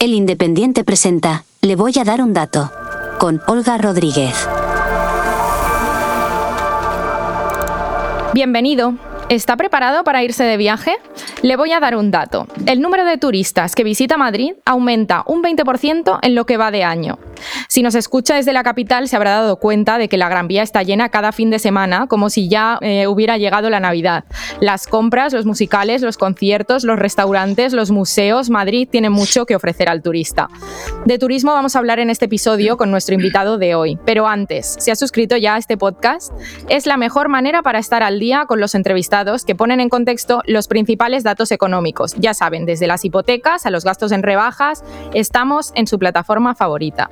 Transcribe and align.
El 0.00 0.14
Independiente 0.14 0.82
presenta, 0.82 1.44
le 1.60 1.76
voy 1.76 1.92
a 2.00 2.04
dar 2.04 2.22
un 2.22 2.32
dato, 2.32 2.72
con 3.18 3.42
Olga 3.46 3.76
Rodríguez. 3.76 4.34
Bienvenido. 8.32 8.94
¿Está 9.30 9.56
preparado 9.56 10.02
para 10.02 10.24
irse 10.24 10.42
de 10.42 10.56
viaje? 10.56 10.96
Le 11.42 11.54
voy 11.54 11.70
a 11.70 11.78
dar 11.78 11.94
un 11.94 12.10
dato. 12.10 12.48
El 12.66 12.80
número 12.80 13.04
de 13.04 13.16
turistas 13.16 13.76
que 13.76 13.84
visita 13.84 14.16
Madrid 14.16 14.54
aumenta 14.64 15.22
un 15.24 15.40
20% 15.40 16.18
en 16.20 16.34
lo 16.34 16.46
que 16.46 16.56
va 16.56 16.72
de 16.72 16.82
año. 16.82 17.20
Si 17.68 17.80
nos 17.80 17.94
escucha 17.94 18.34
desde 18.34 18.52
la 18.52 18.64
capital 18.64 19.06
se 19.06 19.14
habrá 19.14 19.30
dado 19.30 19.60
cuenta 19.60 19.98
de 19.98 20.08
que 20.08 20.16
la 20.16 20.28
Gran 20.28 20.48
Vía 20.48 20.64
está 20.64 20.82
llena 20.82 21.10
cada 21.10 21.30
fin 21.30 21.48
de 21.48 21.60
semana, 21.60 22.08
como 22.08 22.28
si 22.28 22.48
ya 22.48 22.78
eh, 22.80 23.06
hubiera 23.06 23.38
llegado 23.38 23.70
la 23.70 23.78
Navidad. 23.78 24.24
Las 24.58 24.88
compras, 24.88 25.32
los 25.32 25.46
musicales, 25.46 26.02
los 26.02 26.18
conciertos, 26.18 26.82
los 26.82 26.98
restaurantes, 26.98 27.72
los 27.72 27.92
museos, 27.92 28.50
Madrid 28.50 28.88
tiene 28.90 29.10
mucho 29.10 29.46
que 29.46 29.54
ofrecer 29.54 29.88
al 29.88 30.02
turista. 30.02 30.48
De 31.06 31.20
turismo 31.20 31.52
vamos 31.52 31.76
a 31.76 31.78
hablar 31.78 32.00
en 32.00 32.10
este 32.10 32.24
episodio 32.24 32.76
con 32.76 32.90
nuestro 32.90 33.14
invitado 33.14 33.58
de 33.58 33.76
hoy, 33.76 33.96
pero 34.04 34.26
antes, 34.26 34.74
si 34.80 34.90
has 34.90 34.98
suscrito 34.98 35.36
ya 35.36 35.54
a 35.54 35.58
este 35.58 35.76
podcast, 35.76 36.32
es 36.68 36.86
la 36.86 36.96
mejor 36.96 37.28
manera 37.28 37.62
para 37.62 37.78
estar 37.78 38.02
al 38.02 38.18
día 38.18 38.46
con 38.46 38.58
los 38.58 38.74
entrevistados 38.74 39.19
que 39.20 39.54
ponen 39.54 39.80
en 39.80 39.90
contexto 39.90 40.42
los 40.46 40.66
principales 40.66 41.22
datos 41.24 41.52
económicos. 41.52 42.14
Ya 42.16 42.32
saben, 42.32 42.64
desde 42.64 42.86
las 42.86 43.04
hipotecas 43.04 43.66
a 43.66 43.70
los 43.70 43.84
gastos 43.84 44.12
en 44.12 44.22
rebajas, 44.22 44.82
estamos 45.12 45.72
en 45.74 45.86
su 45.86 45.98
plataforma 45.98 46.54
favorita. 46.54 47.10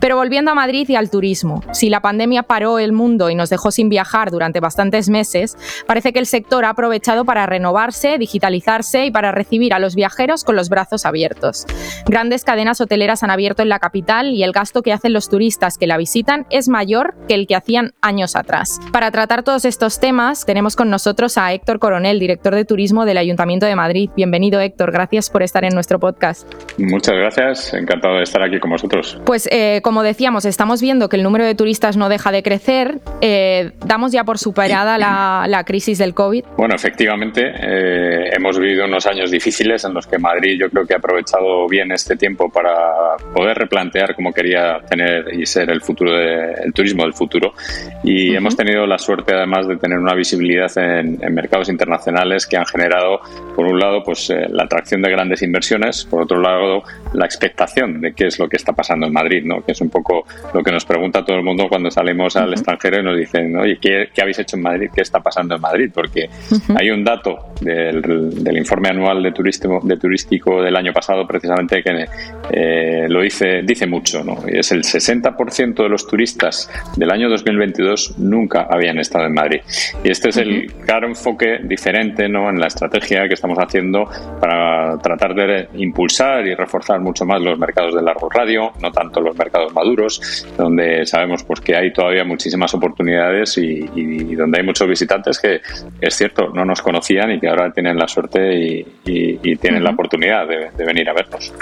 Pero 0.00 0.16
volviendo 0.16 0.50
a 0.50 0.54
Madrid 0.54 0.88
y 0.88 0.96
al 0.96 1.10
turismo, 1.10 1.62
si 1.72 1.90
la 1.90 2.00
pandemia 2.00 2.44
paró 2.44 2.78
el 2.78 2.92
mundo 2.92 3.28
y 3.28 3.34
nos 3.34 3.50
dejó 3.50 3.70
sin 3.70 3.90
viajar 3.90 4.30
durante 4.30 4.60
bastantes 4.60 5.10
meses, 5.10 5.58
parece 5.86 6.14
que 6.14 6.20
el 6.20 6.26
sector 6.26 6.64
ha 6.64 6.70
aprovechado 6.70 7.26
para 7.26 7.44
renovarse, 7.44 8.16
digitalizarse 8.16 9.04
y 9.04 9.10
para 9.10 9.30
recibir 9.30 9.74
a 9.74 9.78
los 9.78 9.94
viajeros 9.94 10.44
con 10.44 10.56
los 10.56 10.70
brazos 10.70 11.04
abiertos. 11.04 11.66
Grandes 12.06 12.44
cadenas 12.44 12.80
hoteleras 12.80 13.22
han 13.22 13.30
abierto 13.30 13.62
en 13.62 13.68
la 13.68 13.78
capital 13.78 14.30
y 14.30 14.42
el 14.42 14.52
gasto 14.52 14.80
que 14.82 14.94
hacen 14.94 15.12
los 15.12 15.28
turistas 15.28 15.76
que 15.76 15.86
la 15.86 15.98
visitan 15.98 16.46
es 16.48 16.68
mayor 16.68 17.14
que 17.28 17.34
el 17.34 17.46
que 17.46 17.56
hacían 17.56 17.92
años 18.00 18.36
atrás. 18.36 18.80
Para 18.90 19.10
tratar 19.10 19.42
todos 19.42 19.66
estos 19.66 20.00
temas, 20.00 20.46
tenemos 20.46 20.76
con 20.76 20.88
nosotros 20.88 21.36
a 21.36 21.41
Héctor 21.50 21.78
Coronel, 21.78 22.20
director 22.20 22.54
de 22.54 22.64
turismo 22.64 23.04
del 23.04 23.18
Ayuntamiento 23.18 23.66
de 23.66 23.74
Madrid. 23.74 24.10
Bienvenido, 24.14 24.60
Héctor. 24.60 24.92
Gracias 24.92 25.30
por 25.30 25.42
estar 25.42 25.64
en 25.64 25.74
nuestro 25.74 25.98
podcast. 25.98 26.46
Muchas 26.78 27.16
gracias. 27.16 27.74
Encantado 27.74 28.18
de 28.18 28.22
estar 28.22 28.42
aquí 28.42 28.60
con 28.60 28.70
vosotros. 28.70 29.18
Pues 29.24 29.48
eh, 29.50 29.80
como 29.82 30.02
decíamos, 30.02 30.44
estamos 30.44 30.80
viendo 30.80 31.08
que 31.08 31.16
el 31.16 31.22
número 31.22 31.44
de 31.44 31.54
turistas 31.54 31.96
no 31.96 32.08
deja 32.08 32.30
de 32.30 32.42
crecer. 32.42 33.00
Eh, 33.20 33.72
¿Damos 33.84 34.12
ya 34.12 34.24
por 34.24 34.38
superada 34.38 34.98
la, 34.98 35.62
crisis 35.64 35.98
del 35.98 36.12
COVID? 36.12 36.44
Bueno, 36.56 36.74
efectivamente, 36.74 37.42
eh, 37.46 38.30
hemos 38.36 38.58
vivido 38.58 38.84
unos 38.84 39.06
años 39.06 39.30
difíciles 39.30 39.84
en 39.84 39.94
los 39.94 40.06
que 40.06 40.18
Madrid 40.18 40.58
yo 40.58 40.68
creo 40.70 40.86
que 40.86 40.94
ha 40.94 40.98
aprovechado 40.98 41.68
bien 41.68 41.92
este 41.92 42.16
tiempo 42.16 42.50
para 42.50 43.16
poder 43.32 43.56
replantear 43.56 44.14
cómo 44.14 44.32
quería 44.32 44.80
tener 44.88 45.32
y 45.34 45.46
ser 45.46 45.70
el 45.70 45.80
futuro 45.80 46.12
del 46.12 46.72
turismo 46.72 47.04
del 47.04 47.14
futuro. 47.14 47.54
Y 48.02 48.34
hemos 48.34 48.56
tenido 48.56 48.86
la 48.86 48.98
suerte 48.98 49.34
además 49.34 49.68
de 49.68 49.76
tener 49.76 49.98
una 49.98 50.14
visibilidad 50.14 50.70
en, 50.76 51.31
mercados 51.32 51.68
internacionales 51.68 52.46
que 52.46 52.56
han 52.56 52.66
generado, 52.66 53.20
por 53.54 53.66
un 53.66 53.78
lado, 53.78 54.02
pues 54.02 54.30
eh, 54.30 54.46
la 54.50 54.64
atracción 54.64 55.02
de 55.02 55.10
grandes 55.10 55.42
inversiones, 55.42 56.04
por 56.04 56.22
otro 56.22 56.40
lado, 56.40 56.82
la 57.12 57.24
expectación 57.24 58.00
de 58.00 58.12
qué 58.14 58.26
es 58.26 58.38
lo 58.38 58.48
que 58.48 58.56
está 58.56 58.72
pasando 58.72 59.06
en 59.06 59.12
Madrid, 59.12 59.42
¿no? 59.44 59.64
que 59.64 59.72
es 59.72 59.80
un 59.80 59.90
poco 59.90 60.24
lo 60.52 60.62
que 60.62 60.72
nos 60.72 60.84
pregunta 60.84 61.24
todo 61.24 61.36
el 61.36 61.42
mundo 61.42 61.68
cuando 61.68 61.90
salimos 61.90 62.36
al 62.36 62.52
extranjero 62.52 63.00
y 63.00 63.04
nos 63.04 63.16
dicen, 63.16 63.56
oye, 63.56 63.78
¿qué, 63.80 64.08
habéis 64.20 64.38
hecho 64.38 64.56
en 64.56 64.62
Madrid? 64.62 64.90
¿Qué 64.94 65.02
está 65.02 65.20
pasando 65.20 65.56
en 65.56 65.60
Madrid? 65.60 65.90
Porque 65.92 66.28
hay 66.74 66.90
un 66.90 67.04
dato 67.04 67.52
del, 67.60 68.56
informe 68.56 68.90
anual 68.90 69.22
de 69.22 69.32
turismo, 69.32 69.80
de 69.82 69.96
turístico 69.96 70.62
del 70.62 70.76
año 70.76 70.92
pasado 70.92 71.26
precisamente 71.26 71.82
que 71.82 72.06
eh, 72.50 73.06
lo 73.08 73.20
dice, 73.20 73.62
dice 73.62 73.86
mucho, 73.86 74.22
¿no? 74.22 74.38
Y 74.46 74.58
es 74.58 74.72
el 74.72 74.82
60% 74.82 75.82
de 75.82 75.88
los 75.88 76.06
turistas 76.06 76.70
del 76.96 77.10
año 77.10 77.28
2022 77.28 78.18
nunca 78.18 78.66
habían 78.68 78.98
estado 78.98 79.26
en 79.26 79.34
Madrid. 79.34 79.60
Y 80.04 80.10
este 80.10 80.30
es 80.30 80.36
el 80.36 80.72
claro 80.84 81.08
enfoque 81.12 81.60
diferente 81.62 82.28
¿no? 82.28 82.50
en 82.50 82.58
la 82.58 82.66
estrategia 82.66 83.28
que 83.28 83.34
estamos 83.34 83.58
haciendo 83.58 84.04
para 84.40 84.98
tratar 84.98 85.34
de 85.34 85.68
impulsar 85.74 86.46
y 86.46 86.54
reforzar 86.54 87.00
mucho 87.00 87.24
más 87.24 87.40
los 87.40 87.58
mercados 87.58 87.94
de 87.94 88.02
largo 88.02 88.28
radio, 88.28 88.72
no 88.80 88.90
tanto 88.90 89.20
los 89.20 89.36
mercados 89.36 89.72
maduros, 89.72 90.46
donde 90.56 91.06
sabemos 91.06 91.44
pues, 91.44 91.60
que 91.60 91.76
hay 91.76 91.92
todavía 91.92 92.24
muchísimas 92.24 92.74
oportunidades 92.74 93.56
y, 93.58 94.34
donde 94.34 94.60
hay 94.60 94.66
muchos 94.66 94.88
visitantes 94.88 95.38
que, 95.38 95.60
es 96.00 96.14
cierto, 96.14 96.48
no 96.54 96.64
nos 96.64 96.82
conocían 96.82 97.30
y 97.32 97.40
que 97.40 97.48
ahora 97.48 97.70
tienen 97.72 97.96
la 97.96 98.08
suerte 98.08 98.84
y, 99.04 99.56
tienen 99.56 99.84
la 99.84 99.90
oportunidad 99.90 100.46
de, 100.48 100.84
venir 100.84 101.08
a 101.08 101.12
vernos. 101.12 101.52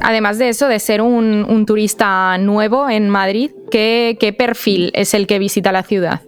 Además 0.00 0.38
de 0.38 0.48
eso, 0.48 0.68
de 0.68 0.78
ser 0.78 1.00
un, 1.00 1.64
turista 1.66 2.36
nuevo 2.38 2.88
en 2.88 3.08
Madrid, 3.08 3.50
¿qué, 3.70 4.16
¿qué, 4.18 4.32
perfil 4.32 4.90
es 4.94 5.14
el 5.14 5.26
que 5.26 5.38
visita 5.38 5.72
la 5.72 5.82
ciudad? 5.82 6.22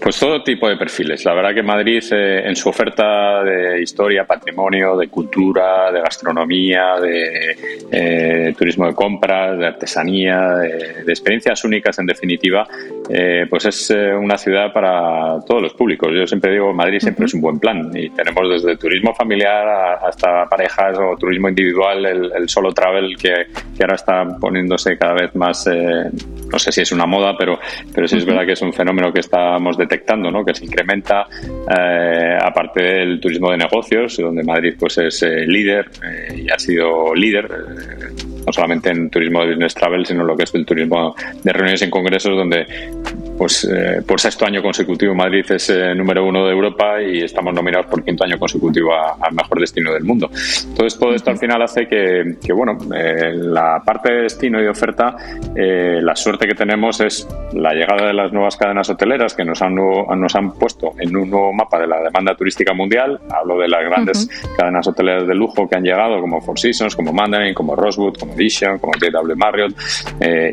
Pues 0.00 0.20
todo 0.20 0.42
tipo 0.42 0.68
de 0.68 0.76
perfiles. 0.76 1.24
La 1.24 1.34
verdad 1.34 1.52
que 1.52 1.62
Madrid 1.62 2.02
eh, 2.12 2.42
en 2.46 2.54
su 2.54 2.68
oferta 2.68 3.42
de 3.42 3.82
historia, 3.82 4.24
patrimonio, 4.24 4.96
de 4.96 5.08
cultura, 5.08 5.90
de 5.90 6.00
gastronomía, 6.00 6.94
de 7.00 7.56
eh, 7.90 8.54
turismo 8.56 8.86
de 8.86 8.94
compras, 8.94 9.58
de 9.58 9.66
artesanía, 9.66 10.40
de, 10.54 11.02
experiencias 11.08 11.64
únicas 11.64 11.98
en 11.98 12.06
definitiva, 12.06 12.66
eh, 13.10 13.46
pues 13.50 13.64
es 13.64 13.90
una 13.90 14.38
ciudad 14.38 14.72
para 14.72 15.40
todos 15.44 15.62
los 15.62 15.74
públicos. 15.74 16.10
Yo 16.14 16.26
siempre 16.26 16.52
digo, 16.52 16.72
Madrid 16.72 17.00
siempre 17.00 17.26
es 17.26 17.34
un 17.34 17.40
buen 17.40 17.58
plan 17.58 17.90
y 17.92 18.08
tenemos 18.10 18.48
desde 18.48 18.76
turismo 18.76 19.14
familiar 19.14 19.98
hasta 20.06 20.46
parejas 20.46 20.96
o 20.98 21.16
turismo 21.16 21.48
individual, 21.48 22.06
el, 22.06 22.48
solo 22.48 22.72
travel 22.72 23.16
que, 23.16 23.32
ahora 23.80 23.96
está 23.96 24.24
poniéndose 24.40 24.96
cada 24.96 25.14
vez 25.14 25.34
más, 25.34 25.66
no 25.66 26.58
sé 26.58 26.72
si 26.72 26.82
es 26.82 26.92
una 26.92 27.06
moda, 27.06 27.34
pero, 27.36 27.58
pero 27.94 28.06
sí 28.06 28.16
es 28.16 28.24
verdad 28.24 28.46
que 28.46 28.52
es 28.52 28.62
un 28.62 28.72
fenómeno 28.72 29.12
que 29.12 29.20
estamos 29.20 29.76
de 29.76 29.87
detectando, 29.88 30.30
¿no? 30.30 30.44
que 30.44 30.54
se 30.54 30.64
incrementa 30.64 31.26
eh, 31.42 32.38
aparte 32.40 32.82
del 32.82 33.20
turismo 33.20 33.50
de 33.50 33.58
negocios, 33.58 34.16
donde 34.18 34.42
Madrid 34.42 34.74
pues 34.78 34.98
es 34.98 35.22
eh, 35.22 35.46
líder 35.46 35.90
eh, 36.04 36.42
y 36.44 36.50
ha 36.50 36.58
sido 36.58 37.14
líder 37.14 37.48
no 38.46 38.52
solamente 38.52 38.90
en 38.90 39.10
turismo 39.10 39.40
de 39.40 39.48
business 39.48 39.74
travel, 39.74 40.06
sino 40.06 40.24
lo 40.24 40.36
que 40.36 40.44
es 40.44 40.54
el 40.54 40.64
turismo 40.64 41.14
de 41.42 41.52
reuniones 41.52 41.82
en 41.82 41.90
congresos, 41.90 42.36
donde 42.36 42.66
pues 43.38 43.64
eh, 43.64 44.02
por 44.04 44.20
sexto 44.20 44.44
año 44.44 44.60
consecutivo 44.60 45.14
Madrid 45.14 45.44
es 45.48 45.70
eh, 45.70 45.94
número 45.94 46.26
uno 46.26 46.44
de 46.44 46.52
Europa 46.52 47.00
y 47.00 47.22
estamos 47.22 47.54
nominados 47.54 47.86
por 47.86 48.02
quinto 48.04 48.24
año 48.24 48.36
consecutivo 48.36 48.90
al 48.92 49.32
mejor 49.32 49.60
destino 49.60 49.92
del 49.92 50.02
mundo. 50.02 50.28
Entonces 50.66 50.98
todo 50.98 51.14
esto 51.14 51.30
al 51.30 51.38
final 51.38 51.62
hace 51.62 51.86
que, 51.86 52.52
bueno, 52.52 52.76
eh, 52.94 53.32
la 53.34 53.80
parte 53.86 54.12
de 54.12 54.22
destino 54.22 54.58
y 54.60 54.64
de 54.64 54.70
oferta, 54.70 55.14
la 55.54 56.16
suerte 56.16 56.48
que 56.48 56.54
tenemos 56.54 57.00
es 57.00 57.28
la 57.52 57.72
llegada 57.72 58.08
de 58.08 58.12
las 58.12 58.32
nuevas 58.32 58.56
cadenas 58.56 58.90
hoteleras 58.90 59.34
que 59.34 59.44
nos 59.44 59.62
han, 59.62 59.74
nos 59.74 60.34
han 60.34 60.52
puesto 60.54 60.92
en 60.98 61.16
un 61.16 61.30
nuevo 61.30 61.52
mapa 61.52 61.78
de 61.78 61.86
la 61.86 62.00
demanda 62.00 62.34
turística 62.34 62.72
mundial. 62.74 63.20
Hablo 63.30 63.58
de 63.58 63.68
las 63.68 63.84
grandes 63.84 64.28
cadenas 64.56 64.86
hoteleras 64.88 65.28
de 65.28 65.34
lujo 65.34 65.68
que 65.68 65.76
han 65.76 65.84
llegado 65.84 66.20
como 66.20 66.40
Four 66.40 66.58
Seasons, 66.58 66.96
como 66.96 67.12
Mandarin, 67.12 67.54
como 67.54 67.76
Rosewood, 67.76 68.16
como 68.18 68.32
Edition, 68.34 68.78
como 68.78 68.94
JW 68.94 69.36
Marriott 69.36 69.76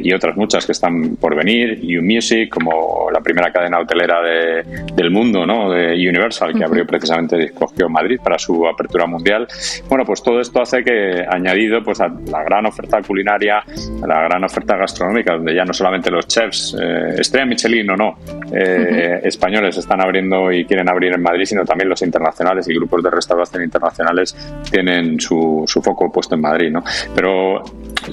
y 0.01 0.13
otras 0.13 0.35
muchas 0.35 0.65
que 0.65 0.73
están 0.73 1.15
por 1.15 1.35
venir, 1.35 1.79
U 1.97 2.03
Music, 2.03 2.49
como 2.49 2.74
la 3.11 3.19
primera 3.21 3.51
cadena 3.51 3.79
hotelera 3.79 4.21
del 4.21 5.11
mundo, 5.11 5.45
¿no? 5.45 5.71
de 5.71 5.93
Universal, 5.93 6.53
que 6.53 6.63
abrió 6.63 6.85
precisamente, 6.85 7.43
escogió 7.43 7.89
Madrid 7.89 8.19
para 8.23 8.37
su 8.37 8.65
apertura 8.67 9.05
mundial. 9.05 9.47
Bueno, 9.87 10.05
pues 10.05 10.21
todo 10.21 10.39
esto 10.39 10.61
hace 10.61 10.83
que, 10.83 11.25
añadido 11.29 11.83
pues, 11.83 12.01
a 12.01 12.07
la 12.07 12.43
gran 12.43 12.65
oferta 12.65 13.01
culinaria, 13.01 13.59
a 13.59 14.07
la 14.07 14.23
gran 14.23 14.43
oferta 14.43 14.77
gastronómica, 14.77 15.35
donde 15.35 15.55
ya 15.55 15.63
no 15.63 15.73
solamente 15.73 16.11
los 16.11 16.27
chefs, 16.27 16.75
eh, 16.79 17.15
estrella 17.19 17.45
Michelin 17.45 17.89
o 17.91 17.95
no, 17.95 18.17
eh, 18.51 19.21
españoles 19.23 19.77
están 19.77 20.01
abriendo 20.01 20.51
y 20.51 20.65
quieren 20.65 20.89
abrir 20.89 21.13
en 21.13 21.21
Madrid, 21.21 21.45
sino 21.45 21.63
también 21.63 21.89
los 21.89 22.01
internacionales 22.01 22.67
y 22.69 22.73
grupos 22.75 23.03
de 23.03 23.09
restauración 23.09 23.63
internacionales 23.63 24.35
tienen 24.69 25.19
su, 25.19 25.63
su 25.67 25.81
foco 25.81 26.11
puesto 26.11 26.35
en 26.35 26.41
Madrid. 26.41 26.71
¿no? 26.71 26.83
Pero 27.13 27.63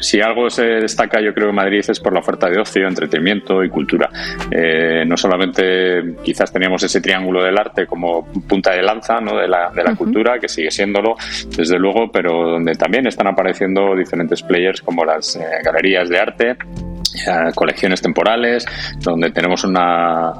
si 0.00 0.20
algo 0.20 0.50
se 0.50 0.64
destaca, 0.64 1.20
yo 1.20 1.34
creo, 1.34 1.50
en 1.50 1.54
Madrid 1.54 1.84
es 1.86 2.00
por 2.00 2.12
la 2.12 2.20
oferta 2.20 2.48
de 2.48 2.60
ocio, 2.60 2.86
entretenimiento 2.86 3.62
y 3.64 3.68
cultura. 3.68 4.10
Eh, 4.50 5.04
no 5.06 5.16
solamente 5.16 6.16
quizás 6.22 6.52
teníamos 6.52 6.82
ese 6.82 7.00
triángulo 7.00 7.42
del 7.42 7.58
arte 7.58 7.86
como 7.86 8.26
punta 8.48 8.72
de 8.72 8.82
lanza 8.82 9.20
¿no? 9.20 9.36
de 9.36 9.48
la, 9.48 9.70
de 9.70 9.82
la 9.82 9.94
cultura, 9.94 10.38
que 10.38 10.48
sigue 10.48 10.70
siéndolo, 10.70 11.16
desde 11.56 11.78
luego, 11.78 12.10
pero 12.10 12.50
donde 12.50 12.74
también 12.74 13.06
están 13.06 13.26
apareciendo 13.26 13.94
diferentes 13.96 14.42
players 14.42 14.80
como 14.82 15.04
las 15.04 15.36
eh, 15.36 15.42
galerías 15.64 16.08
de 16.08 16.18
arte 16.18 16.56
colecciones 17.54 18.00
temporales, 18.02 18.66
donde 19.00 19.30
tenemos 19.30 19.64
una 19.64 20.32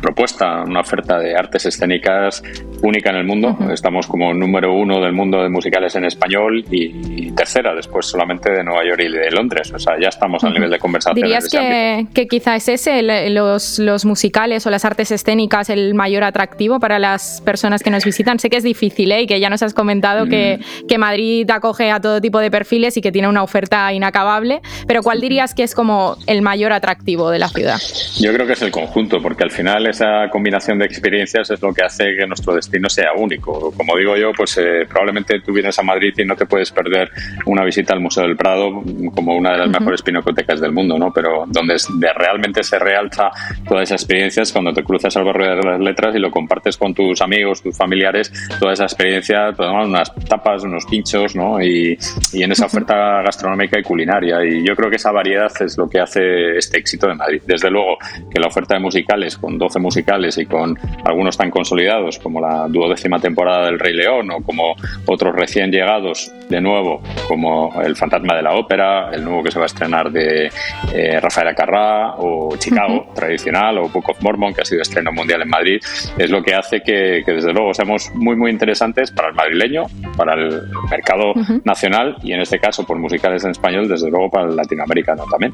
propuesta, 0.00 0.62
una 0.62 0.80
oferta 0.80 1.18
de 1.18 1.36
artes 1.36 1.66
escénicas 1.66 2.42
única 2.82 3.10
en 3.10 3.16
el 3.16 3.24
mundo. 3.24 3.56
Estamos 3.72 4.06
como 4.06 4.32
número 4.32 4.72
uno 4.74 5.00
del 5.00 5.12
mundo 5.12 5.42
de 5.42 5.48
musicales 5.48 5.94
en 5.96 6.04
español 6.04 6.64
y, 6.70 7.32
tercera 7.34 7.74
después 7.74 8.06
solamente 8.06 8.50
de 8.52 8.62
Nueva 8.62 8.84
York 8.84 9.02
y 9.04 9.10
de 9.10 9.30
Londres. 9.30 9.72
O 9.74 9.78
sea, 9.78 9.94
ya 10.00 10.08
estamos 10.08 10.44
al 10.44 10.52
nivel 10.52 10.70
de 10.70 10.78
conversación. 10.78 11.16
¿Dirías 11.16 11.48
que, 11.48 12.06
que, 12.14 12.28
quizá 12.28 12.54
es 12.54 12.68
ese, 12.68 13.02
los, 13.30 13.78
los, 13.78 14.04
musicales 14.04 14.66
o 14.66 14.70
las 14.70 14.84
artes 14.84 15.10
escénicas, 15.10 15.68
el 15.68 15.94
mayor 15.94 16.22
atractivo 16.22 16.78
para 16.78 16.98
las 16.98 17.40
personas 17.40 17.82
que 17.82 17.90
nos 17.90 18.04
visitan? 18.04 18.38
Sé 18.38 18.50
que 18.50 18.58
es 18.58 18.62
difícil 18.62 19.10
¿eh? 19.10 19.22
y 19.22 19.26
que 19.26 19.40
ya 19.40 19.50
nos 19.50 19.62
has 19.62 19.74
comentado 19.74 20.26
que, 20.26 20.60
mm. 20.60 20.86
que 20.86 20.98
Madrid 20.98 21.50
acoge 21.50 21.90
a 21.90 22.00
todo 22.00 22.20
tipo 22.20 22.38
de 22.38 22.50
perfiles 22.50 22.96
y 22.96 23.00
que 23.00 23.10
tiene 23.10 23.28
una 23.28 23.42
oferta 23.42 23.92
inacabable, 23.92 24.60
pero 24.86 25.02
¿cuál 25.02 25.20
dirías 25.20 25.54
que 25.54 25.64
es 25.64 25.74
como 25.74 26.03
el 26.26 26.42
mayor 26.42 26.72
atractivo 26.72 27.30
de 27.30 27.38
la 27.38 27.48
ciudad? 27.48 27.78
Yo 28.20 28.32
creo 28.32 28.46
que 28.46 28.54
es 28.54 28.62
el 28.62 28.70
conjunto, 28.70 29.20
porque 29.20 29.44
al 29.44 29.50
final 29.50 29.86
esa 29.86 30.28
combinación 30.30 30.78
de 30.78 30.86
experiencias 30.86 31.50
es 31.50 31.60
lo 31.60 31.72
que 31.72 31.82
hace 31.82 32.16
que 32.16 32.26
nuestro 32.26 32.54
destino 32.54 32.88
sea 32.88 33.12
único. 33.16 33.72
Como 33.76 33.96
digo 33.96 34.16
yo, 34.16 34.32
pues 34.32 34.56
eh, 34.58 34.86
probablemente 34.88 35.40
tú 35.40 35.52
vienes 35.52 35.78
a 35.78 35.82
Madrid 35.82 36.12
y 36.16 36.24
no 36.24 36.36
te 36.36 36.46
puedes 36.46 36.70
perder 36.70 37.10
una 37.46 37.64
visita 37.64 37.94
al 37.94 38.00
Museo 38.00 38.24
del 38.24 38.36
Prado 38.36 38.82
como 39.14 39.36
una 39.36 39.52
de 39.52 39.58
las 39.58 39.68
mejores 39.68 40.02
pinacotecas 40.02 40.60
del 40.60 40.72
mundo, 40.72 40.98
¿no? 40.98 41.12
Pero 41.12 41.44
donde 41.46 41.76
realmente 42.16 42.62
se 42.62 42.78
realza 42.78 43.30
todas 43.66 43.84
esas 43.84 44.02
experiencias 44.02 44.52
cuando 44.52 44.72
te 44.72 44.82
cruzas 44.82 45.16
al 45.16 45.24
barrio 45.24 45.56
de 45.56 45.62
las 45.62 45.80
letras 45.80 46.14
y 46.14 46.18
lo 46.18 46.30
compartes 46.30 46.76
con 46.76 46.94
tus 46.94 47.20
amigos, 47.20 47.62
tus 47.62 47.76
familiares, 47.76 48.32
toda 48.58 48.72
esa 48.72 48.84
experiencia, 48.84 49.52
todas 49.52 49.86
unas 49.86 50.14
tapas, 50.28 50.64
unos 50.64 50.84
pinchos, 50.86 51.34
¿no? 51.34 51.62
Y, 51.62 51.98
y 52.32 52.42
en 52.42 52.52
esa 52.52 52.66
oferta 52.66 53.22
gastronómica 53.22 53.78
y 53.78 53.82
culinaria. 53.82 54.44
Y 54.44 54.66
yo 54.66 54.74
creo 54.74 54.90
que 54.90 54.96
esa 54.96 55.12
variedad 55.12 55.50
es 55.60 55.76
lo 55.76 55.88
que 55.88 55.93
hace 56.00 56.56
este 56.56 56.78
éxito 56.78 57.06
de 57.06 57.14
Madrid. 57.14 57.42
Desde 57.46 57.70
luego 57.70 57.98
que 58.30 58.40
la 58.40 58.48
oferta 58.48 58.74
de 58.74 58.80
musicales, 58.80 59.36
con 59.36 59.58
12 59.58 59.78
musicales 59.78 60.38
y 60.38 60.46
con 60.46 60.78
algunos 61.04 61.36
tan 61.36 61.50
consolidados 61.50 62.18
como 62.18 62.40
la 62.40 62.66
duodécima 62.68 63.18
temporada 63.18 63.66
del 63.66 63.78
Rey 63.78 63.94
León 63.94 64.30
o 64.30 64.42
como 64.42 64.74
otros 65.06 65.34
recién 65.34 65.70
llegados, 65.70 66.32
de 66.48 66.60
nuevo, 66.60 67.02
como 67.28 67.72
El 67.82 67.96
Fantasma 67.96 68.36
de 68.36 68.42
la 68.42 68.54
Ópera, 68.54 69.10
el 69.12 69.24
nuevo 69.24 69.42
que 69.42 69.50
se 69.50 69.58
va 69.58 69.64
a 69.64 69.66
estrenar 69.66 70.10
de 70.10 70.50
eh, 70.92 71.20
Rafael 71.20 71.48
Acarrá 71.48 72.14
o 72.18 72.56
Chicago, 72.56 73.08
tradicional, 73.14 73.78
o 73.78 73.88
Book 73.88 74.10
of 74.10 74.22
Mormon, 74.22 74.52
que 74.54 74.62
ha 74.62 74.64
sido 74.64 74.82
estreno 74.82 75.12
mundial 75.12 75.42
en 75.42 75.48
Madrid, 75.48 75.80
es 76.18 76.30
lo 76.30 76.42
que 76.42 76.54
hace 76.54 76.82
que, 76.82 77.22
desde 77.26 77.52
luego 77.52 77.72
seamos 77.74 78.10
muy, 78.14 78.36
muy 78.36 78.50
interesantes 78.50 79.10
para 79.10 79.28
el 79.28 79.34
madrileño, 79.34 79.84
para 80.16 80.34
el 80.34 80.62
mercado 80.90 81.32
nacional 81.64 82.16
y 82.22 82.32
en 82.32 82.40
este 82.40 82.58
caso 82.58 82.84
por 82.84 82.98
musicales 82.98 83.44
en 83.44 83.50
español, 83.50 83.88
desde 83.88 84.10
luego 84.10 84.30
para 84.30 84.48
el 84.48 84.56
latinoamericano 84.56 85.24
también. 85.30 85.52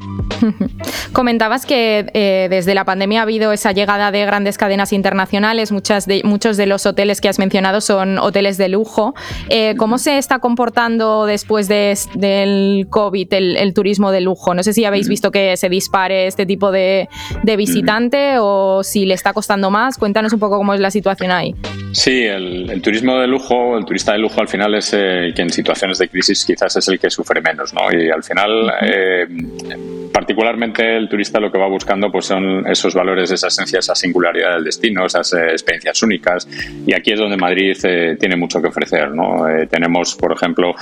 Comentabas 1.13 1.65
que 1.65 2.07
eh, 2.13 2.47
desde 2.49 2.73
la 2.73 2.85
pandemia 2.85 3.19
ha 3.19 3.23
habido 3.23 3.51
esa 3.51 3.71
llegada 3.71 4.11
de 4.11 4.25
grandes 4.25 4.57
cadenas 4.57 4.93
internacionales, 4.93 5.71
muchas 5.71 6.05
de, 6.05 6.21
muchos 6.23 6.57
de 6.57 6.65
los 6.65 6.85
hoteles 6.85 7.21
que 7.21 7.29
has 7.29 7.39
mencionado 7.39 7.81
son 7.81 8.17
hoteles 8.17 8.57
de 8.57 8.69
lujo. 8.69 9.13
Eh, 9.49 9.75
¿Cómo 9.77 9.97
se 9.97 10.17
está 10.17 10.39
comportando 10.39 11.25
después 11.25 11.67
del 11.67 12.87
COVID 12.89 13.33
el, 13.33 13.73
turismo 13.73 14.11
de 14.11 14.21
lujo? 14.21 14.53
No 14.53 14.63
sé 14.63 14.73
si 14.73 14.85
habéis 14.85 15.07
visto 15.07 15.31
que 15.31 15.57
se 15.57 15.69
dispare 15.69 16.27
este 16.27 16.45
tipo 16.45 16.71
de, 16.71 17.09
visitante 17.57 18.35
o 18.39 18.83
si 18.83 19.05
le 19.05 19.13
está 19.13 19.33
costando 19.33 19.69
más. 19.69 19.97
Cuéntanos 19.97 20.33
un 20.33 20.39
poco 20.39 20.57
cómo 20.57 20.73
es 20.73 20.79
la 20.79 20.91
situación 20.91 21.31
ahí. 21.31 21.55
Sí, 21.91 22.23
el, 22.23 22.81
turismo 22.81 23.17
de 23.17 23.27
lujo, 23.27 23.77
el 23.77 23.85
turista 23.85 24.13
de 24.13 24.19
lujo 24.19 24.39
al 24.39 24.47
final 24.51 24.75
es 24.75 24.93
eh, 24.93 25.31
que 25.35 25.41
en 25.41 25.49
situaciones 25.49 25.97
de 25.97 26.09
crisis 26.09 26.45
quizás 26.45 26.75
es 26.75 26.87
el 26.87 26.99
que 26.99 27.09
sufre 27.09 27.41
menos, 27.41 27.73
¿no? 27.73 27.91
Y 27.91 28.09
al 28.09 28.23
final 28.23 28.71
particularmente 30.11 30.97
el 30.97 31.09
turista 31.09 31.39
lo 31.39 31.51
que 31.51 31.57
va 31.57 31.67
buscando 31.67 32.11
pues 32.11 32.25
son 32.25 32.67
esos 32.67 32.93
valores, 32.93 33.31
esa 33.31 33.47
esencia, 33.47 33.79
esa 33.79 33.95
singularidad 33.95 34.55
del 34.55 34.65
destino, 34.65 35.05
esas 35.05 35.33
eh, 35.33 35.47
experiencias 35.51 36.01
únicas. 36.03 36.47
Y 36.85 36.93
aquí 36.93 37.11
es 37.11 37.19
donde 37.19 37.37
Madrid 37.37 37.77
eh, 37.83 38.17
tiene 38.19 38.35
mucho 38.35 38.61
que 38.61 38.67
ofrecer. 38.67 39.11
¿no? 39.11 39.47
Eh, 39.47 39.67
tenemos, 39.67 40.15
por 40.15 40.33
ejemplo, 40.33 40.75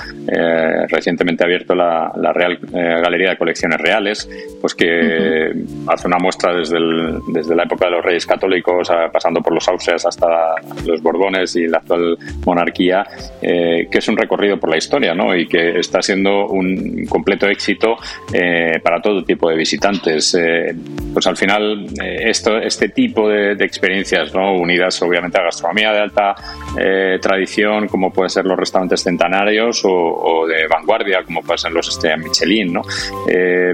recientemente 0.88 1.44
abierto 1.44 1.74
la, 1.74 2.12
Real 2.32 2.58
Galería 2.72 3.30
de 3.30 3.36
Colecciones 3.36 3.80
Reales, 3.80 4.28
pues 4.60 4.74
que 4.74 5.52
hace 5.86 6.06
una 6.06 6.18
muestra 6.18 6.54
desde, 6.54 6.78
desde 7.28 7.56
la 7.56 7.64
época 7.64 7.86
de 7.86 7.92
los 7.92 8.04
Reyes 8.04 8.26
Católicos, 8.26 8.88
pasando 9.12 9.40
por 9.40 9.52
los 9.52 9.66
Austrias 9.68 10.06
hasta 10.06 10.54
los 10.86 11.02
Borbones 11.02 11.56
y 11.56 11.66
la 11.66 11.78
actual 11.78 12.16
monarquía, 12.44 13.06
que 13.40 13.88
es 13.90 14.08
un 14.08 14.16
recorrido 14.16 14.58
por 14.58 14.70
la 14.70 14.76
historia 14.76 15.14
¿no? 15.14 15.34
y 15.34 15.46
que 15.46 15.78
está 15.78 16.02
siendo 16.02 16.46
un 16.46 17.06
completo 17.06 17.46
éxito 17.46 17.96
para 18.82 19.00
todo 19.20 19.24
tipo 19.24 19.50
de 19.50 19.56
visitantes. 19.56 20.34
Eh, 20.34 20.74
pues 21.12 21.26
al 21.26 21.36
final, 21.36 21.86
eh, 22.02 22.30
esto, 22.30 22.56
este 22.58 22.88
tipo 22.88 23.28
de, 23.28 23.52
experiencias, 23.52 24.34
¿no? 24.34 24.54
unidas 24.54 25.00
obviamente 25.02 25.38
a 25.38 25.44
gastronomía 25.44 25.92
de 25.92 26.00
alta 26.00 26.34
eh, 26.78 27.18
tradición, 27.20 27.88
como 27.88 28.12
pueden 28.12 28.30
ser 28.30 28.46
los 28.46 28.58
restaurantes 28.58 29.02
centenarios, 29.02 29.82
o, 29.84 30.46
de 30.46 30.66
vanguardia, 30.66 31.22
como 31.24 31.42
pueden 31.42 31.58
ser 31.58 31.72
los 31.72 31.88
estrellas 31.88 32.20
Michelin. 32.20 32.72
¿no? 32.72 32.82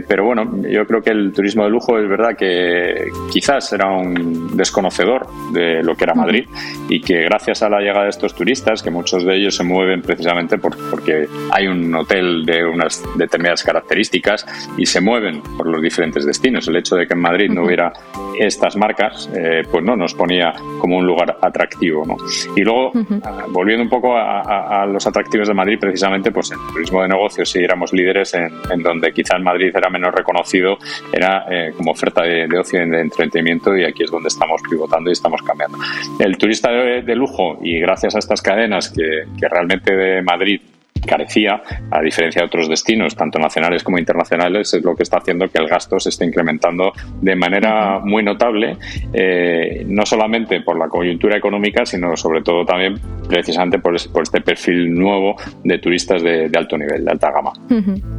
pero 0.08 0.24
bueno, 0.24 0.62
yo 0.68 0.86
creo 0.86 1.02
que 1.02 1.10
el 1.10 1.32
turismo 1.32 1.64
de 1.64 1.70
lujo 1.70 1.98
es 1.98 2.08
verdad 2.08 2.36
que 2.36 3.08
quizás 3.32 3.72
era 3.72 3.90
un 3.90 4.56
desconocedor 4.56 5.26
de 5.52 5.82
lo 5.82 5.94
que 5.94 6.04
era 6.04 6.14
Madrid 6.14 6.46
y 6.88 7.00
que 7.00 7.24
gracias 7.24 7.62
a 7.62 7.68
la 7.68 7.80
llegada 7.80 8.04
de 8.04 8.10
estos 8.10 8.34
turistas, 8.34 8.82
que 8.82 8.90
muchos 8.90 9.24
de 9.24 9.36
ellos 9.36 9.56
se 9.56 9.64
mueven 9.64 10.02
precisamente 10.02 10.58
porque 10.58 11.28
hay 11.50 11.66
un 11.66 11.94
hotel 11.94 12.44
de 12.44 12.64
unas 12.64 13.02
determinadas 13.16 13.62
características 13.62 14.46
y 14.76 14.86
se 14.86 15.00
mueven 15.00 15.35
por 15.56 15.66
los 15.66 15.82
diferentes 15.82 16.24
destinos. 16.24 16.68
El 16.68 16.76
hecho 16.76 16.96
de 16.96 17.06
que 17.06 17.14
en 17.14 17.20
Madrid 17.20 17.50
no 17.50 17.64
hubiera 17.64 17.92
estas 18.38 18.76
marcas, 18.76 19.30
eh, 19.34 19.62
pues 19.70 19.84
no 19.84 19.96
nos 19.96 20.14
ponía 20.14 20.52
como 20.78 20.98
un 20.98 21.06
lugar 21.06 21.38
atractivo. 21.40 22.04
¿no? 22.04 22.16
Y 22.54 22.62
luego, 22.62 22.92
ah, 23.24 23.46
volviendo 23.48 23.82
un 23.82 23.88
poco 23.88 24.16
a, 24.16 24.86
los 24.86 25.06
atractivos 25.06 25.48
de 25.48 25.54
Madrid, 25.54 25.78
precisamente, 25.80 26.30
pues 26.30 26.52
en 26.52 26.58
turismo 26.72 27.02
de 27.02 27.08
negocios 27.08 27.50
si 27.50 27.60
éramos 27.60 27.92
líderes 27.92 28.34
en, 28.34 28.82
donde 28.82 29.12
quizá 29.12 29.36
en 29.36 29.42
Madrid 29.42 29.72
era 29.74 29.88
menos 29.90 30.14
reconocido, 30.14 30.78
era 31.12 31.46
eh, 31.50 31.72
como 31.76 31.92
oferta 31.92 32.22
de, 32.22 32.46
ocio 32.58 32.82
y 32.82 32.88
de 32.88 33.00
entretenimiento 33.00 33.76
y 33.76 33.84
aquí 33.84 34.04
es 34.04 34.10
donde 34.10 34.28
estamos 34.28 34.60
pivotando 34.68 35.10
y 35.10 35.12
estamos 35.12 35.42
cambiando. 35.42 35.78
El 36.18 36.36
turista 36.36 36.70
de, 36.70 37.16
lujo 37.16 37.58
y 37.62 37.80
gracias 37.80 38.14
a 38.14 38.18
estas 38.18 38.42
cadenas 38.42 38.90
que, 38.90 39.24
que 39.38 39.48
realmente 39.48 39.94
de 39.96 40.22
Madrid 40.22 40.60
carecía, 41.00 41.62
a 41.90 42.00
diferencia 42.00 42.42
de 42.42 42.46
otros 42.46 42.68
destinos, 42.68 43.14
tanto 43.14 43.38
nacionales 43.38 43.82
como 43.82 43.98
internacionales, 43.98 44.72
es 44.74 44.82
lo 44.82 44.94
que 44.94 45.02
está 45.02 45.18
haciendo 45.18 45.48
que 45.48 45.58
el 45.58 45.68
gasto 45.68 45.98
se 46.00 46.10
esté 46.10 46.24
incrementando 46.24 46.92
de 47.20 47.36
manera 47.36 48.00
muy 48.00 48.22
notable, 48.22 48.76
eh, 49.12 49.84
no 49.86 50.04
solamente 50.06 50.60
por 50.60 50.78
la 50.78 50.88
coyuntura 50.88 51.36
económica, 51.36 51.84
sino 51.86 52.16
sobre 52.16 52.42
todo 52.42 52.64
también 52.64 52.98
precisamente 53.28 53.78
por, 53.78 53.96
este 53.96 54.40
perfil 54.40 54.94
nuevo 54.94 55.36
de 55.64 55.78
turistas 55.78 56.22
de, 56.22 56.50
alto 56.56 56.78
nivel, 56.78 57.04
de 57.04 57.10
alta 57.10 57.30
gama. 57.30 57.52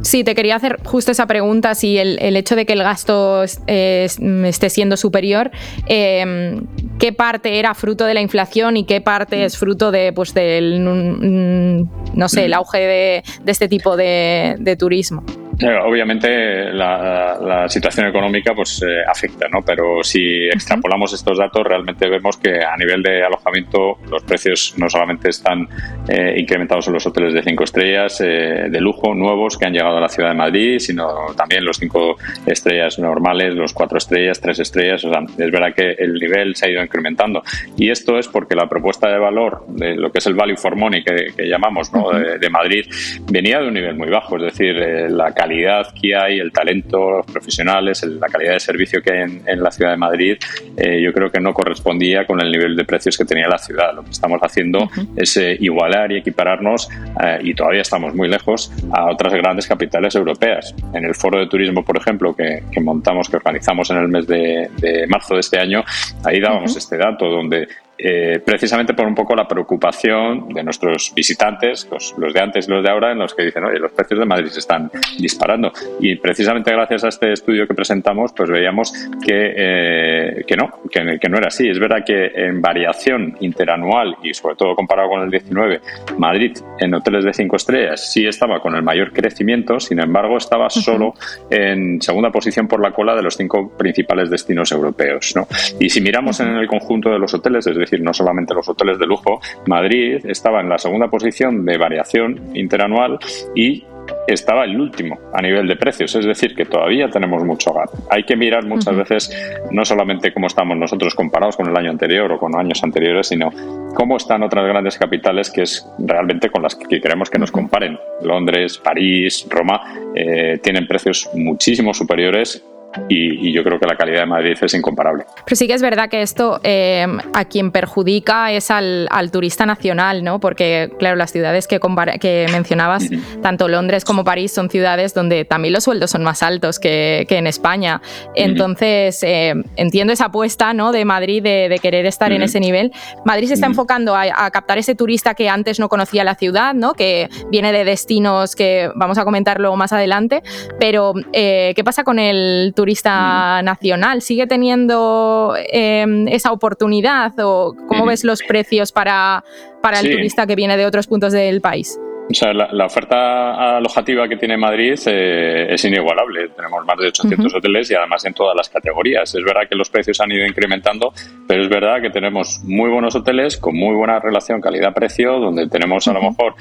Sí, 0.02 0.24
te 0.24 0.34
quería 0.34 0.56
hacer 0.56 0.76
justo 0.84 1.12
esa 1.12 1.26
pregunta, 1.26 1.74
si 1.74 1.98
el, 1.98 2.36
hecho 2.36 2.56
de 2.56 2.66
que 2.66 2.72
el 2.72 2.82
gasto 2.82 3.42
esté 3.42 4.70
siendo 4.70 4.96
superior, 4.96 5.50
em, 5.86 6.60
¿qué 6.98 7.12
parte 7.12 7.58
era 7.58 7.74
fruto 7.74 8.04
de 8.04 8.14
la 8.14 8.20
inflación 8.20 8.76
y 8.76 8.84
qué 8.84 9.00
parte 9.00 9.44
es 9.44 9.56
fruto 9.56 9.90
de, 9.90 10.12
pues, 10.12 10.34
del, 10.34 10.84
no 10.84 12.28
sé, 12.28 12.44
el 12.44 12.54
auge 12.54 12.78
de, 12.78 13.24
este 13.46 13.68
tipo 13.68 13.96
de 13.96 14.76
turismo. 14.78 15.24
Eh, 15.60 15.76
obviamente 15.84 16.72
la, 16.72 17.66
situación 17.68 18.06
económica 18.06 18.54
pues 18.54 18.80
eh, 18.82 19.02
afecta, 19.06 19.48
¿no? 19.48 19.62
Pero 19.62 20.04
si 20.04 20.46
extrapolamos 20.46 21.12
estos 21.12 21.36
datos 21.36 21.64
realmente 21.64 22.08
vemos 22.08 22.36
que 22.36 22.60
a 22.64 22.76
nivel 22.76 23.02
de 23.02 23.24
alojamiento 23.24 23.98
los 24.08 24.22
precios 24.22 24.74
no 24.78 24.88
solamente 24.88 25.30
están 25.30 25.68
eh, 26.08 26.34
incrementados 26.38 26.86
en 26.86 26.94
los 26.94 27.06
hoteles 27.06 27.34
de 27.34 27.42
cinco 27.42 27.64
estrellas 27.64 28.18
de 28.18 28.80
lujo 28.80 29.14
nuevos 29.14 29.58
que 29.58 29.66
han 29.66 29.72
llegado 29.72 29.98
a 29.98 30.00
la 30.00 30.08
ciudad 30.08 30.30
de 30.30 30.36
Madrid, 30.36 30.78
sino 30.78 31.08
también 31.36 31.64
los 31.64 31.78
cinco 31.78 32.16
estrellas 32.46 32.98
normales, 32.98 33.54
los 33.54 33.72
cuatro 33.72 33.98
estrellas, 33.98 34.40
tres 34.40 34.60
estrellas. 34.60 35.04
O 35.04 35.10
sea, 35.10 35.22
es 35.22 35.50
verdad 35.50 35.74
que 35.74 35.90
el 35.98 36.14
nivel 36.14 36.54
se 36.54 36.66
ha 36.66 36.70
ido 36.70 36.82
incrementando 36.82 37.42
y 37.76 37.90
esto 37.90 38.18
es 38.18 38.28
porque 38.28 38.54
la 38.54 38.68
propuesta 38.68 39.08
de 39.08 39.18
valor 39.18 39.64
de 39.68 39.96
lo 39.96 40.10
que 40.12 40.18
es 40.18 40.26
el 40.26 40.34
value 40.34 40.56
for 40.56 40.76
money 40.76 41.02
que, 41.02 41.32
llamamos 41.48 41.92
¿no? 41.92 42.10
de, 42.10 42.50
Madrid 42.50 42.86
venía 43.30 43.60
de 43.60 43.68
un 43.68 43.74
nivel 43.74 43.96
muy 43.96 44.08
bajo, 44.08 44.36
es 44.36 44.44
decir, 44.44 44.76
la 45.10 45.32
calidad 45.32 45.47
calidad 45.48 45.94
que 46.00 46.14
hay, 46.14 46.38
el 46.38 46.52
talento, 46.52 47.10
los 47.10 47.26
profesionales, 47.26 48.02
la 48.04 48.28
calidad 48.28 48.52
de 48.52 48.60
servicio 48.60 49.00
que 49.00 49.12
hay 49.12 49.20
en, 49.46 49.62
la 49.62 49.70
ciudad 49.70 49.92
de 49.92 49.96
Madrid, 49.96 50.36
eh, 50.76 51.00
yo 51.02 51.12
creo 51.12 51.30
que 51.30 51.40
no 51.40 51.54
correspondía 51.54 52.26
con 52.26 52.40
el 52.40 52.52
nivel 52.52 52.76
de 52.76 52.84
precios 52.84 53.16
que 53.16 53.24
tenía 53.24 53.48
la 53.48 53.56
ciudad. 53.56 53.94
Lo 53.94 54.04
que 54.04 54.10
estamos 54.10 54.40
haciendo 54.42 54.90
es 55.16 55.36
eh, 55.38 55.56
igualar 55.58 56.12
y 56.12 56.18
equipararnos, 56.18 56.88
eh, 57.22 57.38
y 57.42 57.54
todavía 57.54 57.80
estamos 57.80 58.14
muy 58.14 58.28
lejos, 58.28 58.70
a 58.92 59.10
otras 59.10 59.32
grandes 59.34 59.66
capitales 59.66 60.14
europeas. 60.14 60.74
En 60.92 61.04
el 61.04 61.14
foro 61.14 61.38
de 61.38 61.46
turismo, 61.46 61.82
por 61.82 61.96
ejemplo, 61.96 62.36
que, 62.36 62.62
montamos, 62.80 63.30
que 63.30 63.36
organizamos 63.38 63.90
en 63.90 63.96
el 63.96 64.08
mes 64.08 64.26
de, 64.26 65.06
marzo 65.08 65.34
de 65.34 65.40
este 65.40 65.58
año, 65.58 65.82
ahí 66.24 66.40
dábamos 66.40 66.76
este 66.76 66.98
dato, 66.98 67.26
donde 67.26 67.68
eh, 67.98 68.40
precisamente 68.44 68.94
por 68.94 69.06
un 69.06 69.14
poco 69.14 69.34
la 69.34 69.48
preocupación 69.48 70.48
de 70.50 70.62
nuestros 70.62 71.12
visitantes, 71.14 71.88
los, 71.90 72.32
de 72.32 72.40
antes 72.40 72.68
y 72.68 72.70
los 72.70 72.82
de 72.82 72.90
ahora, 72.90 73.12
en 73.12 73.18
los 73.18 73.34
que 73.34 73.44
dicen, 73.44 73.64
oye, 73.64 73.78
los 73.78 73.92
precios 73.92 74.20
de 74.20 74.26
Madrid 74.26 74.48
se 74.48 74.60
están 74.60 74.90
disparando. 75.18 75.72
Y 76.00 76.16
precisamente 76.16 76.70
gracias 76.72 77.04
a 77.04 77.08
este 77.08 77.32
estudio 77.32 77.66
que 77.66 77.74
presentamos, 77.74 78.32
pues 78.32 78.50
veíamos 78.50 78.92
que, 79.24 79.54
eh, 79.56 80.44
que 80.46 80.56
no, 80.56 80.70
que, 80.90 81.18
que, 81.20 81.28
no 81.28 81.38
era 81.38 81.48
así. 81.48 81.68
Es 81.68 81.78
verdad 81.78 82.04
que 82.06 82.26
en 82.34 82.62
variación 82.62 83.36
interanual 83.40 84.16
y 84.22 84.32
sobre 84.32 84.54
todo 84.54 84.74
comparado 84.76 85.08
con 85.08 85.22
el 85.22 85.30
19, 85.30 85.80
Madrid 86.18 86.56
en 86.78 86.94
hoteles 86.94 87.24
de 87.24 87.34
cinco 87.34 87.56
estrellas 87.56 88.12
sí 88.12 88.26
estaba 88.26 88.60
con 88.60 88.74
el 88.76 88.82
mayor 88.82 89.12
crecimiento, 89.12 89.80
sin 89.80 90.00
embargo 90.00 90.36
estaba 90.36 90.70
solo 90.70 91.14
en 91.50 92.00
segunda 92.00 92.30
posición 92.30 92.68
por 92.68 92.80
la 92.80 92.92
cola 92.92 93.14
de 93.14 93.22
los 93.22 93.36
cinco 93.36 93.76
principales 93.76 94.30
destinos 94.30 94.70
europeos. 94.72 95.32
¿no? 95.34 95.46
Y 95.80 95.90
si 95.90 96.00
miramos 96.00 96.40
en 96.40 96.48
el 96.48 96.66
conjunto 96.66 97.10
de 97.10 97.18
los 97.18 97.34
hoteles, 97.34 97.66
es 97.66 97.76
decir, 97.90 98.04
no 98.04 98.12
solamente 98.12 98.54
los 98.54 98.68
hoteles 98.68 98.98
de 98.98 99.06
lujo, 99.06 99.40
Madrid 99.66 100.24
estaba 100.24 100.60
en 100.60 100.68
la 100.68 100.78
segunda 100.78 101.08
posición 101.08 101.64
de 101.64 101.78
variación 101.78 102.50
interanual 102.54 103.18
y 103.54 103.84
estaba 104.26 104.64
el 104.64 104.78
último 104.80 105.18
a 105.32 105.40
nivel 105.40 105.66
de 105.66 105.76
precios, 105.76 106.14
es 106.14 106.24
decir, 106.24 106.54
que 106.54 106.64
todavía 106.64 107.08
tenemos 107.08 107.44
mucho 107.44 107.72
gap. 107.72 107.90
Hay 108.10 108.24
que 108.24 108.36
mirar 108.36 108.64
muchas 108.66 108.94
veces 108.96 109.54
no 109.70 109.84
solamente 109.84 110.32
cómo 110.32 110.46
estamos 110.46 110.76
nosotros 110.76 111.14
comparados 111.14 111.56
con 111.56 111.68
el 111.68 111.76
año 111.76 111.90
anterior 111.90 112.30
o 112.32 112.38
con 112.38 112.58
años 112.58 112.82
anteriores, 112.82 113.28
sino 113.28 113.50
cómo 113.94 114.16
están 114.16 114.42
otras 114.42 114.66
grandes 114.66 114.98
capitales 114.98 115.50
que 115.50 115.62
es 115.62 115.86
realmente 115.98 116.50
con 116.50 116.62
las 116.62 116.74
que 116.74 117.00
queremos 117.00 117.30
que 117.30 117.38
nos 117.38 117.50
comparen. 117.50 117.98
Londres, 118.22 118.78
París, 118.78 119.46
Roma 119.48 119.80
eh, 120.14 120.58
tienen 120.62 120.86
precios 120.86 121.28
muchísimo 121.34 121.94
superiores 121.94 122.64
y, 123.08 123.52
yo 123.52 123.64
creo 123.64 123.78
que 123.78 123.86
la 123.86 123.96
calidad 123.96 124.20
de 124.20 124.26
Madrid 124.26 124.56
es 124.60 124.74
incomparable. 124.74 125.24
Pero 125.44 125.56
sí 125.56 125.66
que 125.66 125.74
es 125.74 125.82
verdad 125.82 126.08
que 126.08 126.22
esto 126.22 126.60
eh, 126.62 127.06
a 127.34 127.44
quien 127.44 127.70
perjudica 127.70 128.52
es 128.52 128.70
al, 128.70 129.08
turista 129.32 129.66
nacional, 129.66 130.24
¿no? 130.24 130.40
Porque, 130.40 130.90
claro, 130.98 131.16
las 131.16 131.32
ciudades 131.32 131.66
que, 131.66 131.80
que 132.20 132.46
mencionabas, 132.50 133.04
tanto 133.42 133.68
Londres 133.68 134.04
como 134.04 134.24
París, 134.24 134.52
son 134.52 134.70
ciudades 134.70 135.12
donde 135.14 135.44
también 135.44 135.74
los 135.74 135.84
sueldos 135.84 136.10
son 136.10 136.22
más 136.22 136.42
altos 136.42 136.78
que, 136.78 137.26
en 137.28 137.46
España. 137.46 138.00
Entonces, 138.34 139.22
eh, 139.22 139.54
entiendo 139.76 140.12
esa 140.12 140.26
apuesta 140.26 140.72
¿no? 140.72 140.92
de 140.92 141.04
Madrid 141.04 141.42
de, 141.42 141.78
querer 141.80 142.06
estar 142.06 142.32
en 142.32 142.42
ese 142.42 142.58
nivel. 142.58 142.92
Madrid 143.24 143.48
se 143.48 143.54
está 143.54 143.66
enfocando 143.66 144.16
a, 144.16 144.50
captar 144.50 144.78
ese 144.78 144.94
turista 144.94 145.34
que 145.34 145.48
antes 145.48 145.78
no 145.78 145.88
conocía 145.88 146.24
la 146.24 146.34
ciudad, 146.34 146.74
¿no? 146.74 146.94
que 146.94 147.28
viene 147.50 147.72
de 147.72 147.84
destinos 147.84 148.56
que 148.56 148.90
vamos 148.96 149.18
a 149.18 149.24
comentarlo 149.24 149.76
más 149.76 149.92
adelante. 149.92 150.42
Pero, 150.80 151.12
eh, 151.32 151.72
¿qué 151.76 151.84
pasa 151.84 152.02
con 152.02 152.18
el 152.18 152.72
turista 152.78 153.60
nacional? 153.62 154.22
¿Sigue 154.22 154.46
teniendo 154.46 155.56
em, 155.72 156.28
esa 156.28 156.52
oportunidad 156.52 157.32
o 157.40 157.74
cómo 157.88 158.06
ves 158.06 158.22
los 158.22 158.40
precios 158.42 158.92
para, 158.92 159.42
para 159.82 159.98
el 159.98 160.08
turista 160.12 160.46
que 160.46 160.54
viene 160.54 160.76
de 160.76 160.86
otros 160.86 161.08
puntos 161.08 161.32
del 161.32 161.60
país? 161.60 161.98
O 162.30 162.34
sea, 162.34 162.52
la, 162.52 162.84
oferta 162.84 163.78
alojativa 163.78 164.28
que 164.28 164.36
tiene 164.36 164.56
Madrid 164.56 164.94
eh, 165.06 165.66
es 165.70 165.84
inigualable. 165.84 166.50
Tenemos 166.50 166.84
más 166.84 166.98
de 166.98 167.06
800 167.08 167.54
hoteles 167.54 167.90
y 167.90 167.94
además 167.94 168.24
en 168.26 168.34
todas 168.34 168.54
las 168.54 168.68
categorías. 168.68 169.34
Es 169.34 169.42
verdad 169.42 169.62
que 169.68 169.74
los 169.74 169.88
precios 169.88 170.20
han 170.20 170.30
ido 170.30 170.46
incrementando, 170.46 171.12
pero 171.48 171.62
es 171.62 171.68
verdad 171.68 172.02
que 172.02 172.10
tenemos 172.10 172.60
muy 172.64 172.90
buenos 172.90 173.16
hoteles 173.16 173.56
con 173.56 173.74
muy 173.74 173.96
buena 173.96 174.20
relación 174.20 174.60
calidad-precio, 174.60 175.40
donde 175.40 175.68
tenemos 175.68 176.06
a 176.06 176.12
lo 176.12 176.20
mejor 176.20 176.54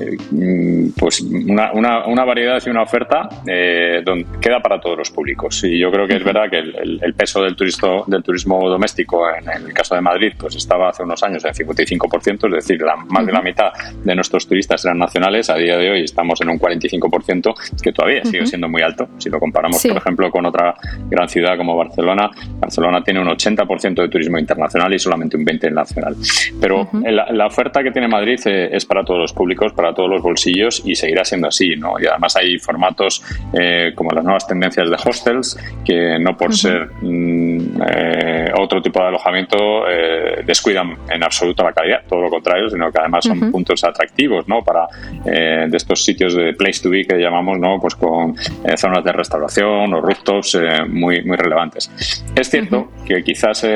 eh, 0.00 0.90
pues 0.98 1.20
una, 1.20 1.72
una, 1.72 2.24
variedad 2.24 2.62
y 2.64 2.70
una 2.70 2.82
oferta 2.82 3.28
eh, 3.46 4.02
donde 4.04 4.26
queda 4.40 4.60
para 4.60 4.80
todos 4.80 4.98
los 4.98 5.10
públicos. 5.10 5.62
Y 5.64 5.78
yo 5.78 5.90
creo 5.90 6.06
que 6.06 6.16
es 6.16 6.24
verdad 6.24 6.50
que 6.50 6.58
el, 6.58 7.14
peso 7.14 7.42
del, 7.42 7.56
turismo, 7.56 8.04
del 8.06 8.22
turismo 8.22 8.68
doméstico 8.68 9.24
en, 9.30 9.48
el 9.48 9.72
caso 9.72 9.94
de 9.94 10.00
Madrid 10.00 10.32
pues 10.38 10.56
estaba 10.56 10.90
hace 10.90 11.02
unos 11.02 11.22
años 11.22 11.44
en 11.44 11.52
55%, 11.52 12.46
es 12.46 12.52
decir, 12.52 12.80
la, 12.80 12.96
más 12.96 13.26
de 13.26 13.32
la 13.32 13.42
mitad 13.42 13.72
de 14.04 14.14
nuestros 14.14 14.46
turistas 14.46 14.84
eran 14.84 14.98
nacionales. 14.98 15.50
A 15.50 15.56
día 15.56 15.76
de 15.76 15.90
hoy 15.90 16.02
estamos 16.02 16.40
en 16.40 16.50
un 16.50 16.58
45%, 16.58 17.54
que 17.82 17.92
todavía 17.92 18.24
sigue 18.24 18.46
siendo 18.46 18.68
muy 18.68 18.82
alto. 18.82 19.08
Si 19.18 19.30
lo 19.30 19.38
comparamos, 19.38 19.82
por 19.86 19.96
ejemplo, 19.96 20.30
con 20.30 20.46
otra 20.46 20.74
gran 21.08 21.28
ciudad 21.28 21.56
como 21.56 21.76
Barcelona, 21.76 22.30
Barcelona 22.58 23.02
tiene 23.02 23.20
un 23.20 23.28
80% 23.28 24.02
de 24.02 24.08
turismo 24.08 24.38
internacional 24.38 24.92
y 24.92 24.98
solamente 24.98 25.36
un 25.36 25.44
20% 25.44 25.72
nacional. 25.72 26.16
Pero 26.60 26.88
la, 27.04 27.46
oferta 27.46 27.82
que 27.82 27.92
tiene 27.92 28.08
Madrid 28.08 28.40
eh, 28.46 28.70
es 28.72 28.84
para 28.84 29.04
todos 29.04 29.20
los 29.20 29.32
públicos, 29.32 29.72
para 29.72 29.85
todos 29.94 30.10
los 30.10 30.22
bolsillos 30.22 30.82
y 30.84 30.94
seguirá 30.94 31.24
siendo 31.24 31.48
así, 31.48 31.76
¿no? 31.76 31.94
Y 32.00 32.06
además 32.06 32.36
hay 32.36 32.58
formatos 32.58 33.22
eh, 33.52 33.92
como 33.94 34.10
las 34.10 34.24
nuevas 34.24 34.46
tendencias 34.46 34.88
de 34.88 34.96
hostels 34.96 35.56
que 35.84 36.18
no 36.18 36.36
por 36.36 36.54
ser 36.54 36.90
mm, 37.00 37.82
eh, 37.88 38.35
otro 38.76 38.82
tipo 38.82 39.00
de 39.00 39.08
alojamiento 39.08 39.88
eh, 39.88 40.42
descuidan 40.44 40.96
en 41.08 41.22
absoluto 41.22 41.62
la 41.64 41.72
calidad, 41.72 42.02
todo 42.08 42.22
lo 42.22 42.30
contrario, 42.30 42.68
sino 42.68 42.90
que 42.90 42.98
además 42.98 43.24
son 43.24 43.50
puntos 43.50 43.82
atractivos, 43.84 44.46
¿no? 44.48 44.62
Para 44.62 44.86
de 45.24 45.76
estos 45.76 46.04
sitios 46.04 46.34
de 46.34 46.54
place 46.54 46.82
to 46.82 46.90
be 46.90 47.04
que 47.04 47.16
llamamos, 47.16 47.58
¿no? 47.58 47.78
Pues 47.80 47.94
con 47.94 48.36
zonas 48.76 49.04
de 49.04 49.12
restauración 49.12 49.92
o 49.94 50.00
rooftops 50.00 50.58
muy 50.88 51.24
muy 51.24 51.36
relevantes. 51.36 51.90
Es 52.34 52.50
cierto 52.50 52.92
que 53.06 53.22
quizás 53.22 53.66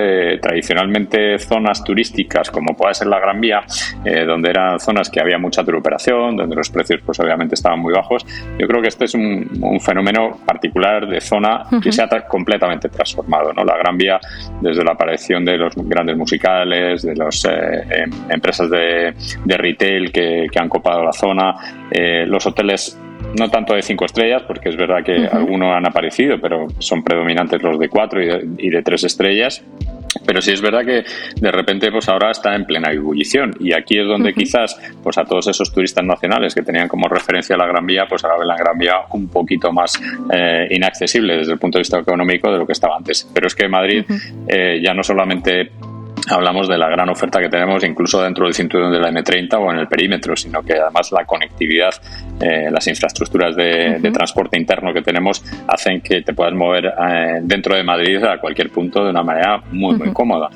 tradicionalmente 0.40 1.38
zonas 1.38 1.82
turísticas 1.82 2.50
como 2.50 2.76
puede 2.76 2.94
ser 2.94 3.08
la 3.08 3.18
Gran 3.18 3.40
Vía, 3.40 3.62
donde 4.26 4.50
eran 4.50 4.78
zonas 4.80 5.10
que 5.10 5.20
había 5.20 5.38
mucha 5.38 5.64
turoperación 5.64 6.36
donde 6.36 6.56
los 6.56 6.70
precios 6.70 7.00
pues 7.04 7.18
obviamente 7.20 7.54
estaban 7.54 7.80
muy 7.80 7.92
bajos. 7.92 8.24
Yo 8.58 8.66
creo 8.66 8.82
que 8.82 8.88
este 8.88 9.04
es 9.04 9.14
un, 9.14 9.48
fenómeno 9.80 10.38
particular 10.44 11.08
de 11.08 11.20
zona 11.20 11.64
que 11.82 11.92
se 11.92 12.02
ha 12.02 12.08
completamente 12.28 12.88
transformado. 12.88 13.52
¿no? 13.52 13.64
La 13.64 13.76
Gran 13.76 13.96
Vía, 13.96 14.18
desde 14.60 14.84
la 14.84 14.89
aparición 14.92 15.44
de 15.44 15.56
los 15.56 15.74
grandes 15.76 16.16
musicales, 16.16 17.02
de 17.02 17.16
las 17.16 17.44
eh, 17.44 17.50
em, 17.90 18.10
empresas 18.28 18.70
de, 18.70 19.14
retail 19.46 20.12
que, 20.12 20.48
han 20.56 20.68
copado 20.68 21.04
la 21.04 21.12
zona, 21.12 21.54
eh, 21.90 22.24
los 22.26 22.46
hoteles 22.46 22.98
no 23.38 23.48
tanto 23.50 23.74
de 23.74 23.82
cinco 23.82 24.06
estrellas, 24.06 24.42
porque 24.46 24.70
es 24.70 24.76
verdad 24.76 25.04
que 25.04 25.28
algunos 25.30 25.76
han 25.76 25.86
aparecido, 25.86 26.40
pero 26.40 26.66
son 26.78 27.02
predominantes 27.04 27.62
los 27.62 27.78
de 27.78 27.88
cuatro 27.88 28.20
y 28.22 28.70
de 28.70 28.82
tres 28.82 29.04
estrellas. 29.04 29.62
Pero 30.30 30.42
sí 30.42 30.52
es 30.52 30.60
verdad 30.60 30.84
que 30.84 31.04
de 31.40 31.50
repente 31.50 31.90
pues 31.90 32.08
ahora 32.08 32.30
está 32.30 32.54
en 32.54 32.64
plena 32.64 32.92
ebullición. 32.92 33.52
Y 33.58 33.72
aquí 33.72 33.98
es 33.98 34.06
donde 34.06 34.32
quizás 34.32 34.80
pues 35.02 35.18
a 35.18 35.24
todos 35.24 35.48
esos 35.48 35.72
turistas 35.72 36.04
nacionales 36.04 36.54
que 36.54 36.62
tenían 36.62 36.86
como 36.86 37.08
referencia 37.08 37.56
la 37.56 37.66
Gran 37.66 37.84
Vía 37.84 38.06
pues 38.08 38.22
ahora 38.22 38.38
ven 38.38 38.46
la 38.46 38.56
Gran 38.56 38.78
Vía 38.78 38.94
un 39.10 39.28
poquito 39.28 39.72
más 39.72 40.00
eh, 40.32 40.68
inaccesible 40.70 41.38
desde 41.38 41.54
el 41.54 41.58
punto 41.58 41.78
de 41.78 41.80
vista 41.80 41.98
económico 41.98 42.48
de 42.52 42.58
lo 42.58 42.64
que 42.64 42.74
estaba 42.74 42.96
antes. 42.96 43.28
Pero 43.34 43.48
es 43.48 43.56
que 43.56 43.66
Madrid 43.66 44.04
eh, 44.46 44.80
ya 44.80 44.94
no 44.94 45.02
solamente 45.02 45.72
hablamos 46.30 46.68
de 46.68 46.78
la 46.78 46.88
gran 46.88 47.08
oferta 47.08 47.40
que 47.40 47.48
tenemos 47.48 47.82
incluso 47.84 48.22
dentro 48.22 48.44
del 48.44 48.54
cinturón 48.54 48.92
de 48.92 49.00
la 49.00 49.10
M30 49.10 49.54
o 49.58 49.72
en 49.72 49.78
el 49.78 49.88
perímetro, 49.88 50.36
sino 50.36 50.62
que 50.62 50.74
además 50.74 51.12
la 51.12 51.24
conectividad, 51.24 51.92
eh, 52.40 52.70
las 52.70 52.86
infraestructuras 52.86 53.56
de, 53.56 54.10
transporte 54.12 54.58
interno 54.58 54.92
que 54.92 55.02
tenemos 55.02 55.44
hacen 55.68 56.00
que 56.00 56.22
te 56.22 56.34
puedas 56.34 56.52
mover 56.52 56.86
eh, 56.86 57.38
dentro 57.42 57.76
de 57.76 57.84
Madrid 57.84 58.22
a 58.24 58.38
cualquier 58.38 58.70
punto 58.70 59.04
de 59.04 59.10
una 59.10 59.22
manera 59.22 59.62
muy, 59.70 59.96
muy 59.96 60.12
cómoda. 60.12 60.50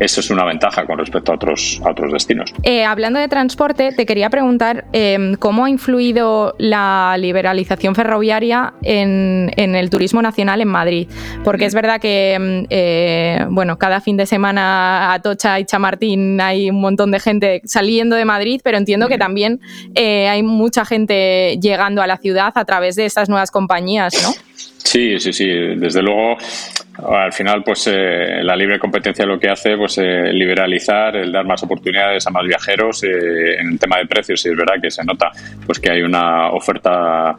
Eso 0.00 0.20
es 0.20 0.30
una 0.30 0.44
ventaja 0.44 0.86
con 0.86 0.96
respecto 0.98 1.32
a 1.32 1.34
otros, 1.34 1.80
a 1.84 1.90
otros 1.90 2.12
destinos. 2.12 2.54
Eh, 2.62 2.84
hablando 2.84 3.18
de 3.18 3.26
transporte, 3.26 3.90
te 3.90 4.06
quería 4.06 4.30
preguntar 4.30 4.84
em, 4.92 5.34
cómo 5.34 5.64
ha 5.64 5.70
influido 5.70 6.54
la 6.58 7.16
liberalización 7.18 7.96
ferroviaria 7.96 8.74
en, 8.82 9.50
el 9.56 9.90
turismo 9.90 10.22
nacional 10.22 10.60
en 10.60 10.68
Madrid. 10.68 11.08
Porque 11.42 11.64
es 11.64 11.74
verdad 11.74 12.00
que, 12.00 12.34
em, 12.34 12.66
eh, 12.70 13.44
bueno, 13.50 13.76
cada 13.78 14.00
fin 14.00 14.16
de 14.16 14.26
semana 14.26 15.07
a 15.12 15.20
Tocha 15.20 15.58
y 15.60 15.64
Chamartín 15.64 16.40
hay 16.40 16.70
un 16.70 16.80
montón 16.80 17.10
de 17.10 17.20
gente 17.20 17.62
saliendo 17.64 18.16
de 18.16 18.24
Madrid, 18.24 18.60
pero 18.62 18.78
entiendo 18.78 19.08
que 19.08 19.18
también 19.18 19.60
eh, 19.94 20.28
hay 20.28 20.42
mucha 20.42 20.84
gente 20.84 21.58
llegando 21.60 22.02
a 22.02 22.06
la 22.06 22.16
ciudad 22.16 22.52
a 22.54 22.64
través 22.64 22.96
de 22.96 23.06
estas 23.06 23.28
nuevas 23.28 23.50
compañías, 23.50 24.14
¿no? 24.22 24.32
Sí, 24.78 25.18
sí, 25.18 25.32
sí. 25.32 25.46
Desde 25.76 26.02
luego, 26.02 26.36
al 27.06 27.32
final, 27.32 27.62
pues 27.62 27.86
eh, 27.86 28.42
la 28.42 28.56
libre 28.56 28.78
competencia 28.78 29.24
lo 29.24 29.38
que 29.38 29.48
hace, 29.48 29.76
pues 29.76 29.98
eh, 29.98 30.32
liberalizar, 30.32 31.14
el 31.16 31.30
dar 31.30 31.46
más 31.46 31.62
oportunidades 31.62 32.26
a 32.26 32.30
más 32.30 32.44
viajeros 32.44 33.04
eh, 33.04 33.60
en 33.60 33.72
el 33.72 33.78
tema 33.78 33.98
de 33.98 34.06
precios. 34.06 34.44
Y 34.44 34.48
es 34.50 34.56
verdad 34.56 34.74
que 34.82 34.90
se 34.90 35.04
nota, 35.04 35.30
pues 35.64 35.78
que 35.78 35.92
hay 35.92 36.02
una 36.02 36.50
oferta 36.50 37.36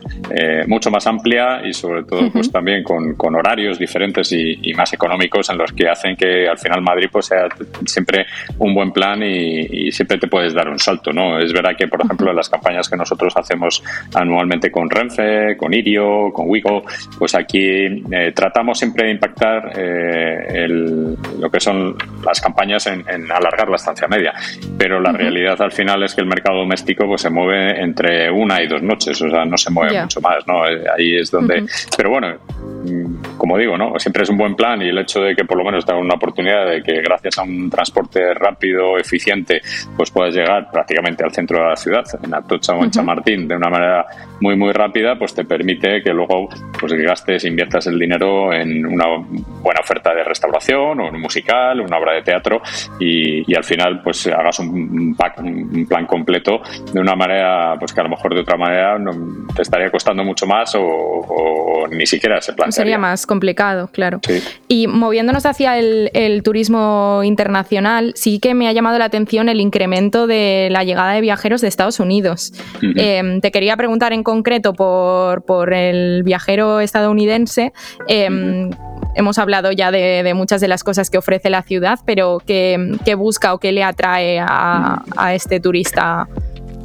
mucho 0.68 0.92
más 0.92 1.06
amplia 1.08 1.62
y 1.66 1.74
sobre 1.74 2.04
todo, 2.04 2.32
pues 2.32 2.52
también 2.52 2.84
con, 2.84 3.36
horarios 3.36 3.78
diferentes 3.78 4.32
y, 4.32 4.74
más 4.74 4.94
económicos 4.94 5.50
en 5.50 5.58
los 5.58 5.74
que 5.74 5.90
hacen 5.90 6.16
que 6.16 6.48
al 6.48 6.58
final 6.58 6.82
Madrid 6.82 7.10
pues 7.12 7.26
sea 7.26 7.48
siempre 7.86 8.26
un 8.60 8.74
buen 8.74 8.92
plan 8.92 9.22
y, 9.24 9.92
siempre 9.92 10.18
te 10.18 10.28
puedes 10.28 10.54
dar 10.54 10.70
un 10.70 10.80
salto, 10.80 11.12
¿no? 11.12 11.40
Es 11.40 11.52
verdad 11.52 11.72
que, 11.78 11.88
por 11.88 12.02
ejemplo, 12.02 12.30
en 12.30 12.36
las 12.36 12.50
campañas 12.50 12.88
que 12.88 12.96
nosotros 12.96 13.34
hacemos 13.36 13.84
anualmente 14.14 14.72
con 14.72 14.90
Renfe, 14.90 15.58
con 15.58 15.74
Irio, 15.74 16.32
con 16.32 16.48
Wigo, 16.48 16.84
pues 17.18 17.36
aquí 17.36 18.04
tratamos 18.34 18.78
siempre 18.78 19.06
de 19.06 19.12
impactar 19.12 19.49
eh, 19.76 20.68
lo 20.68 21.50
que 21.50 21.60
son 21.60 21.96
las 22.24 22.42
campañas 22.42 22.88
en, 22.88 23.04
alargar 23.32 23.70
la 23.70 23.76
estancia 23.76 24.08
media. 24.08 24.34
Pero 24.78 25.00
la 25.00 25.12
realidad 25.12 25.62
al 25.62 25.72
final 25.72 26.04
es 26.04 26.16
que 26.16 26.22
el 26.22 26.28
mercado 26.28 26.60
doméstico 26.60 27.06
pues 27.08 27.22
se 27.22 27.30
mueve 27.30 27.82
entre 27.82 28.32
una 28.32 28.62
y 28.62 28.68
dos 28.68 28.82
noches, 28.82 29.22
o 29.22 29.30
sea, 29.30 29.46
no 29.46 29.58
se 29.58 29.72
mueve 29.72 30.02
mucho 30.02 30.22
más, 30.22 30.46
¿no? 30.48 30.68
Eh, 30.68 30.84
ahí 30.98 31.18
es 31.18 31.32
donde... 31.32 31.66
Pero 31.96 32.10
bueno, 32.10 32.38
como 33.38 33.58
digo, 33.58 33.78
¿no? 33.78 33.98
Siempre 34.00 34.24
es 34.24 34.30
un 34.30 34.38
buen 34.38 34.56
plan 34.56 34.82
y 34.82 34.90
el 34.90 34.98
hecho 34.98 35.22
de 35.22 35.36
que 35.36 35.46
por 35.46 35.58
lo 35.58 35.64
menos 35.64 35.86
tenga 35.86 36.00
una 36.00 36.16
oportunidad 36.16 36.66
de 36.70 36.82
que 36.82 37.02
gracias 37.02 37.38
a 37.38 37.44
un 37.44 37.70
transporte 37.70 38.34
rápido, 38.34 38.98
eficiente, 38.98 39.62
pues 39.96 40.12
puedas 40.12 40.34
llegar 40.34 40.70
prácticamente 40.72 41.24
al 41.24 41.32
centro 41.32 41.60
de 41.60 41.70
la 41.70 41.76
ciudad, 41.76 42.04
en 42.22 42.34
Atocha 42.34 42.74
o 42.74 42.84
en 42.84 42.92
Chamartín, 42.92 43.48
de 43.48 43.56
una 43.56 43.70
manera 43.70 44.06
muy, 44.42 44.56
muy 44.56 44.72
rápida, 44.72 45.18
pues 45.18 45.34
te 45.34 45.46
permite 45.46 46.02
que 46.02 46.14
luego 46.14 46.50
pues 46.80 46.94
gastes, 46.94 47.46
inviertas 47.46 47.88
el 47.88 48.00
dinero 48.00 48.54
en 48.54 48.86
una 48.86 49.06
buena 49.62 49.82
oferta 49.82 50.14
de 50.14 50.24
restauración 50.24 51.00
o 51.00 51.08
en 51.08 51.16
un 51.16 51.22
musical, 51.22 51.82
una 51.82 51.98
obra 51.98 52.14
de 52.14 52.22
teatro 52.22 52.62
y, 53.00 53.56
al 53.56 53.64
final 53.64 54.02
pues 54.02 54.28
hagas 54.28 54.60
un, 54.60 54.70
un, 54.70 55.86
plan 55.88 56.06
completo 56.06 56.62
de 56.94 57.00
una 57.00 57.16
manera 57.16 57.76
pues 57.78 57.94
que 57.94 58.00
a 58.00 58.04
lo 58.04 58.10
mejor 58.10 58.34
de 58.34 58.42
otra 58.42 58.58
manera 58.58 58.98
te 59.54 59.64
estaría 59.64 59.90
costando 59.90 60.24
mucho 60.24 60.46
más 60.46 60.74
o, 60.76 61.88
ni 61.92 62.06
siquiera 62.06 62.40
se 62.42 62.54
plantearía. 62.54 62.69
Sería 62.72 62.98
más 62.98 63.26
complicado, 63.26 63.90
claro. 63.92 64.20
Y 64.68 64.88
moviéndonos 64.88 65.46
hacia 65.46 65.78
el, 65.78 66.42
turismo 66.44 67.22
internacional, 67.24 68.14
sí 68.16 68.40
que 68.40 68.54
me 68.54 68.68
ha 68.68 68.72
llamado 68.72 68.98
la 68.98 69.06
atención 69.06 69.50
el 69.50 69.60
incremento 69.60 70.28
de 70.28 70.70
la 70.72 70.84
llegada 70.84 71.14
de 71.14 71.22
viajeros 71.22 71.62
de 71.62 71.68
Estados 71.68 72.00
Unidos. 72.00 72.54
Em, 72.82 73.42
te 73.42 73.52
quería 73.52 73.76
preguntar 73.78 74.14
en 74.14 74.24
concreto 74.24 74.74
por, 74.74 75.44
por 75.44 75.74
el 75.74 76.24
viajero 76.24 76.80
estadounidense. 76.80 77.74
Em, 78.08 78.70
hemos 79.16 79.38
hablado 79.38 79.72
ya 79.72 79.92
de, 79.92 80.34
muchas 80.34 80.62
de 80.62 80.68
las 80.68 80.84
cosas 80.84 81.10
que 81.10 81.18
ofrece 81.18 81.50
la 81.50 81.62
ciudad, 81.64 82.00
pero 82.06 82.42
¿qué, 82.46 82.98
busca 83.18 83.54
o 83.54 83.60
qué 83.60 83.72
le 83.72 83.84
atrae 83.84 84.40
a, 84.40 85.04
a 85.18 85.34
este 85.34 85.60
turista 85.60 86.28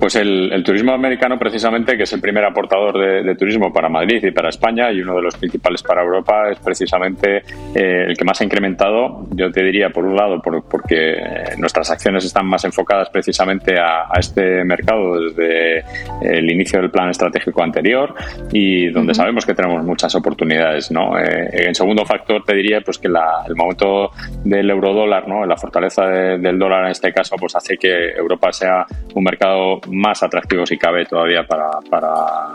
pues 0.04 0.16
el, 0.16 0.62
turismo 0.62 0.92
americano, 0.92 1.38
precisamente, 1.38 1.96
que 1.96 2.02
es 2.02 2.12
el 2.12 2.20
primer 2.20 2.44
aportador 2.44 3.24
de, 3.24 3.34
turismo 3.36 3.72
para 3.72 3.88
Madrid 3.88 4.22
y 4.22 4.32
para 4.32 4.50
España 4.50 4.92
y 4.92 5.00
uno 5.00 5.14
de 5.14 5.22
los 5.22 5.34
principales 5.34 5.82
para 5.82 6.02
Europa, 6.02 6.50
es 6.52 6.58
precisamente 6.58 7.38
eh, 7.74 8.04
el 8.08 8.14
que 8.14 8.22
más 8.22 8.38
ha 8.38 8.44
incrementado. 8.44 9.26
Yo 9.30 9.50
te 9.50 9.62
diría, 9.62 9.88
por 9.88 10.04
un 10.04 10.14
lado, 10.14 10.42
porque 10.42 11.12
eh, 11.12 11.44
nuestras 11.56 11.90
acciones 11.90 12.22
están 12.26 12.44
más 12.44 12.66
enfocadas 12.66 13.08
precisamente 13.08 13.80
a, 13.80 14.10
este 14.18 14.62
mercado 14.64 15.18
desde 15.18 15.84
el 16.20 16.50
inicio 16.50 16.82
del 16.82 16.90
plan 16.90 17.08
estratégico 17.08 17.62
anterior 17.62 18.14
y 18.52 18.90
donde 18.90 19.14
sabemos 19.14 19.46
que 19.46 19.54
tenemos 19.54 19.82
muchas 19.84 20.14
oportunidades. 20.14 20.90
¿no? 20.90 21.18
Eh, 21.18 21.68
en 21.68 21.74
segundo 21.74 22.04
factor, 22.04 22.44
te 22.44 22.54
diría 22.54 22.82
pues 22.82 22.98
que 22.98 23.08
el 23.08 23.56
momento 23.56 24.10
del 24.44 24.68
eurodólar, 24.68 25.26
¿no? 25.26 25.46
la 25.46 25.56
fortaleza 25.56 26.04
del 26.06 26.58
dólar 26.58 26.84
en 26.84 26.90
este 26.90 27.10
caso, 27.10 27.36
pues 27.36 27.56
hace 27.56 27.78
que 27.78 28.10
Europa 28.10 28.52
sea 28.52 28.84
un 29.14 29.24
mercado 29.24 29.80
más 29.94 30.22
atractivos 30.22 30.68
si 30.68 30.76
cabe 30.76 31.04
todavía 31.06 31.44
para, 31.46 31.70
para, 31.88 32.54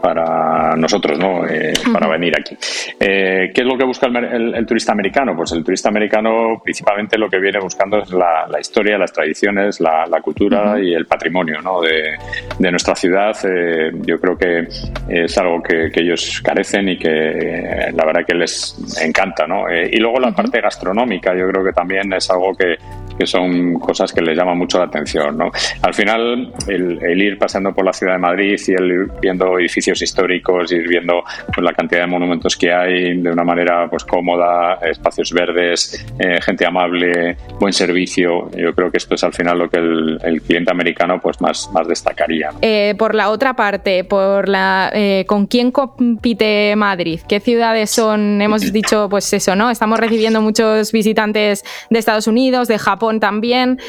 para 0.00 0.76
nosotros, 0.76 1.18
¿no? 1.18 1.46
Eh, 1.46 1.72
para 1.92 2.08
venir 2.08 2.34
aquí. 2.38 2.56
Eh, 2.98 3.50
¿Qué 3.54 3.60
es 3.60 3.66
lo 3.66 3.76
que 3.76 3.84
busca 3.84 4.06
el, 4.06 4.66
turista 4.66 4.92
americano? 4.92 5.34
Pues 5.36 5.52
el 5.52 5.64
turista 5.64 5.88
americano 5.88 6.60
principalmente 6.62 7.18
lo 7.18 7.28
que 7.28 7.38
viene 7.38 7.58
buscando 7.60 7.98
es 7.98 8.10
la, 8.10 8.46
historia, 8.60 8.98
las 8.98 9.12
tradiciones, 9.12 9.80
la, 9.80 10.20
cultura 10.22 10.78
y 10.80 10.92
el 10.92 11.06
patrimonio 11.06 11.60
¿no? 11.62 11.80
de, 11.80 12.16
de, 12.58 12.70
nuestra 12.70 12.94
ciudad. 12.94 13.36
Eh, 13.44 13.90
yo 14.06 14.18
creo 14.18 14.36
que 14.36 14.66
es 15.08 15.38
algo 15.38 15.62
que, 15.62 15.90
ellos 16.00 16.40
carecen 16.42 16.88
y 16.88 16.98
que 16.98 17.90
la 17.92 18.04
verdad 18.06 18.24
que 18.26 18.34
les 18.34 18.76
encanta. 19.02 19.46
¿no? 19.46 19.64
y 19.70 19.96
luego 19.98 20.18
la 20.18 20.32
parte 20.32 20.60
gastronómica, 20.60 21.34
yo 21.34 21.46
creo 21.48 21.64
que 21.64 21.72
también 21.72 22.12
es 22.12 22.30
algo 22.30 22.54
que, 22.54 22.76
que 23.20 23.26
son 23.26 23.74
cosas 23.74 24.14
que 24.14 24.22
les 24.22 24.34
llaman 24.34 24.56
mucho 24.56 24.78
la 24.78 24.84
atención. 24.84 25.36
¿no? 25.36 25.50
Al 25.82 25.92
final, 25.92 26.54
el, 26.66 27.20
ir 27.20 27.36
pasando 27.36 27.74
por 27.74 27.84
la 27.84 27.92
ciudad 27.92 28.14
de 28.14 28.18
Madrid 28.18 28.58
y 28.66 28.72
el 28.72 28.90
ir 28.90 29.10
viendo 29.20 29.58
edificios 29.58 30.00
históricos, 30.00 30.72
ir 30.72 30.88
viendo 30.88 31.22
pues, 31.54 31.62
la 31.62 31.74
cantidad 31.74 32.00
de 32.00 32.06
monumentos 32.06 32.56
que 32.56 32.72
hay 32.72 33.18
de 33.18 33.30
una 33.30 33.44
manera 33.44 33.90
pues 33.90 34.04
cómoda, 34.04 34.78
espacios 34.90 35.34
verdes, 35.34 36.02
eh, 36.18 36.40
gente 36.40 36.64
amable, 36.64 37.36
buen 37.58 37.74
servicio. 37.74 38.50
Yo 38.56 38.74
creo 38.74 38.90
que 38.90 38.96
esto 38.96 39.16
es 39.16 39.22
al 39.22 39.34
final 39.34 39.58
lo 39.58 39.68
que 39.68 39.76
el, 39.76 40.40
cliente 40.46 40.70
americano 40.70 41.20
pues 41.20 41.42
más, 41.42 41.68
más 41.74 41.86
destacaría. 41.86 42.48
Eh, 42.62 42.94
por 42.96 43.14
la 43.14 43.28
otra 43.28 43.52
parte, 43.54 44.02
por 44.04 44.48
la 44.48 44.90
eh, 44.94 45.26
¿con 45.26 45.46
quién 45.46 45.70
compite 45.70 46.74
Madrid? 46.74 47.20
¿Qué 47.28 47.40
ciudades 47.40 47.90
son? 47.90 48.40
Hemos 48.40 48.72
dicho 48.72 49.08
pues 49.10 49.30
eso, 49.34 49.54
¿no? 49.54 49.68
Estamos 49.70 50.00
recibiendo 50.00 50.40
muchos 50.40 50.90
visitantes 50.90 51.62
de 51.90 51.98
Estados 51.98 52.26
Unidos, 52.26 52.66
de 52.66 52.78
Japón 52.78 53.09
también. 53.18 53.80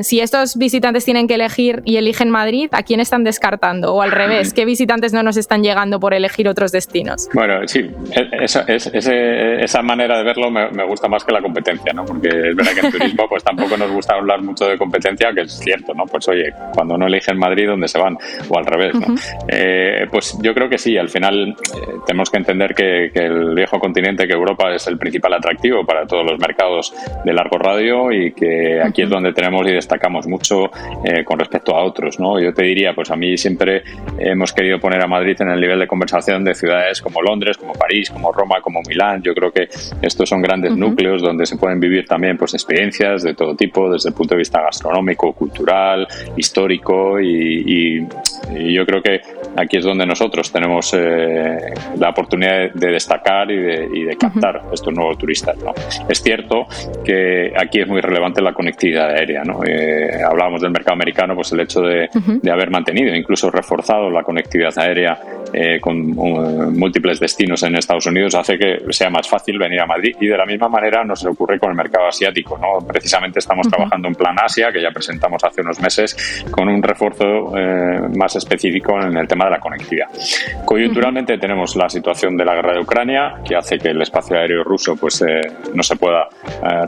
si 0.00 0.20
estos 0.20 0.56
visitantes 0.56 1.04
tienen 1.04 1.28
que 1.28 1.34
elegir 1.34 1.82
y 1.84 1.96
eligen 1.96 2.30
Madrid, 2.30 2.68
¿a 2.72 2.82
quién 2.82 3.00
están 3.00 3.22
descartando? 3.22 3.94
O 3.94 4.02
al 4.02 4.10
revés, 4.10 4.52
¿qué 4.52 4.64
visitantes 4.64 5.12
no 5.12 5.22
nos 5.22 5.36
están 5.36 5.62
llegando 5.62 6.00
por 6.00 6.14
elegir 6.14 6.48
otros 6.48 6.72
destinos? 6.72 7.28
Bueno, 7.34 7.66
sí, 7.66 7.90
e, 8.12 8.44
esa, 8.44 8.64
esa 8.66 9.82
manera 9.82 10.18
de 10.18 10.24
verlo 10.24 10.50
me, 10.50 10.84
gusta 10.84 11.08
más 11.08 11.24
que 11.24 11.32
la 11.32 11.42
competencia, 11.42 11.92
¿no? 11.92 12.04
Porque 12.04 12.28
es 12.28 12.56
verdad 12.56 12.72
que 12.72 12.86
en 12.86 12.92
turismo 12.92 13.28
pues 13.28 13.44
tampoco 13.44 13.76
nos 13.76 13.90
gusta 13.90 14.14
hablar 14.14 14.42
mucho 14.42 14.66
de 14.66 14.78
competencia, 14.78 15.32
que 15.32 15.42
es 15.42 15.58
cierto, 15.58 15.94
¿no? 15.94 16.04
Pues 16.06 16.26
oye, 16.28 16.52
cuando 16.74 16.96
no 16.96 17.06
eligen 17.06 17.38
Madrid, 17.38 17.68
¿dónde 17.68 17.88
se 17.88 17.98
van? 17.98 18.16
O 18.48 18.58
al 18.58 18.66
revés, 18.66 18.94
¿no? 18.94 19.14
Eh, 19.48 20.06
pues 20.10 20.38
yo 20.42 20.54
creo 20.54 20.68
que 20.68 20.78
sí, 20.78 20.96
al 20.96 21.08
final 21.08 21.50
eh, 21.50 21.80
tenemos 22.06 22.30
que 22.30 22.38
entender 22.38 22.74
que, 22.74 23.10
el 23.14 23.54
viejo 23.54 23.78
continente, 23.78 24.26
que 24.26 24.32
Europa 24.32 24.72
es 24.74 24.86
el 24.86 24.96
principal 24.96 25.34
atractivo 25.34 25.84
para 25.84 26.06
todos 26.06 26.24
los 26.30 26.38
mercados 26.40 26.94
de 27.24 27.32
largo 27.32 27.58
radio 27.58 28.10
y 28.12 28.32
que 28.40 28.80
aquí 28.82 29.02
es 29.02 29.10
donde 29.10 29.32
tenemos 29.32 29.66
y 29.68 29.72
destacamos 29.72 30.26
mucho 30.26 30.70
eh, 31.04 31.22
con 31.24 31.38
respecto 31.38 31.76
a 31.76 31.84
otros, 31.84 32.18
¿no? 32.18 32.40
Yo 32.40 32.54
te 32.54 32.62
diría, 32.62 32.94
pues 32.94 33.10
a 33.10 33.16
mí 33.16 33.36
siempre 33.36 33.82
hemos 34.18 34.52
querido 34.52 34.80
poner 34.80 35.02
a 35.02 35.06
Madrid 35.06 35.36
en 35.40 35.50
el 35.50 35.60
nivel 35.60 35.78
de 35.78 35.86
conversación 35.86 36.42
de 36.42 36.54
ciudades 36.54 37.02
como 37.02 37.20
Londres, 37.20 37.58
como 37.58 37.74
París, 37.74 38.10
como 38.10 38.32
Roma, 38.32 38.60
como 38.62 38.80
Milán. 38.88 39.22
Yo 39.22 39.34
creo 39.34 39.52
que 39.52 39.68
estos 40.00 40.28
son 40.28 40.40
grandes 40.40 40.74
núcleos 40.74 41.20
donde 41.22 41.44
se 41.44 41.56
pueden 41.56 41.78
vivir 41.78 42.06
también 42.06 42.38
pues 42.38 42.54
experiencias 42.54 43.22
de 43.22 43.34
todo 43.34 43.54
tipo, 43.54 43.90
desde 43.90 44.08
el 44.08 44.14
punto 44.14 44.34
de 44.34 44.38
vista 44.38 44.62
gastronómico, 44.62 45.32
cultural, 45.32 46.06
histórico 46.36 47.20
y, 47.20 48.06
yo 48.50 48.84
creo 48.86 49.02
que 49.02 49.20
aquí 49.56 49.76
es 49.76 49.84
donde 49.84 50.06
nosotros 50.06 50.50
tenemos 50.50 50.92
eh, 50.94 51.56
la 51.98 52.10
oportunidad 52.10 52.72
de 52.72 52.88
destacar 52.88 53.50
y 53.50 53.56
de, 53.58 54.16
captar 54.18 54.62
estos 54.72 54.92
nuevos 54.92 55.18
turistas. 55.18 55.56
¿no? 55.58 55.72
Es 56.08 56.22
cierto 56.22 56.66
que 57.04 57.52
aquí 57.56 57.80
es 57.80 57.88
muy 57.88 58.00
relevante 58.00 58.19
la 58.42 58.52
conectividad 58.52 59.10
aérea. 59.10 59.42
¿no? 59.44 59.60
Eh, 59.64 60.22
hablábamos 60.22 60.60
del 60.60 60.70
mercado 60.70 60.94
americano, 60.94 61.34
pues 61.34 61.52
el 61.52 61.60
hecho 61.60 61.80
de, 61.80 62.08
haber 62.50 62.70
mantenido, 62.70 63.14
incluso 63.14 63.50
reforzado 63.50 64.10
la 64.10 64.22
conectividad 64.22 64.76
aérea 64.78 65.18
eh, 65.52 65.80
con 65.80 66.18
uh, 66.18 66.70
múltiples 66.70 67.18
destinos 67.18 67.62
en 67.62 67.76
Estados 67.76 68.06
Unidos 68.06 68.34
hace 68.34 68.58
que 68.58 68.80
sea 68.90 69.10
más 69.10 69.28
fácil 69.28 69.58
venir 69.58 69.80
a 69.80 69.86
Madrid 69.86 70.14
y 70.20 70.26
de 70.26 70.36
la 70.36 70.46
misma 70.46 70.68
manera 70.68 71.04
nos 71.04 71.24
ocurre 71.24 71.58
con 71.58 71.70
el 71.70 71.76
mercado 71.76 72.06
asiático. 72.06 72.58
¿no? 72.58 72.86
Precisamente 72.86 73.38
estamos 73.38 73.68
trabajando 73.68 74.08
en 74.08 74.14
Plan 74.14 74.36
Asia, 74.42 74.70
que 74.72 74.82
ya 74.82 74.90
presentamos 74.90 75.42
hace 75.44 75.62
unos 75.62 75.80
meses, 75.80 76.44
con 76.50 76.68
un 76.68 76.82
refuerzo 76.82 77.56
eh, 77.56 78.00
más 78.16 78.36
específico 78.36 79.00
en 79.00 79.16
el 79.16 79.26
tema 79.26 79.46
de 79.46 79.50
la 79.52 79.60
conectividad. 79.60 80.08
Coyunturalmente 80.64 81.38
tenemos 81.38 81.76
la 81.76 81.88
situación 81.88 82.36
de 82.36 82.44
la 82.44 82.54
guerra 82.54 82.74
de 82.74 82.80
Ucrania, 82.80 83.34
que 83.44 83.56
hace 83.56 83.78
que 83.78 83.88
el 83.88 84.02
espacio 84.02 84.36
aéreo 84.36 84.62
ruso 84.62 84.96
pues, 84.96 85.22
eh, 85.22 85.40
no 85.74 85.82
se 85.82 85.96
pueda 85.96 86.28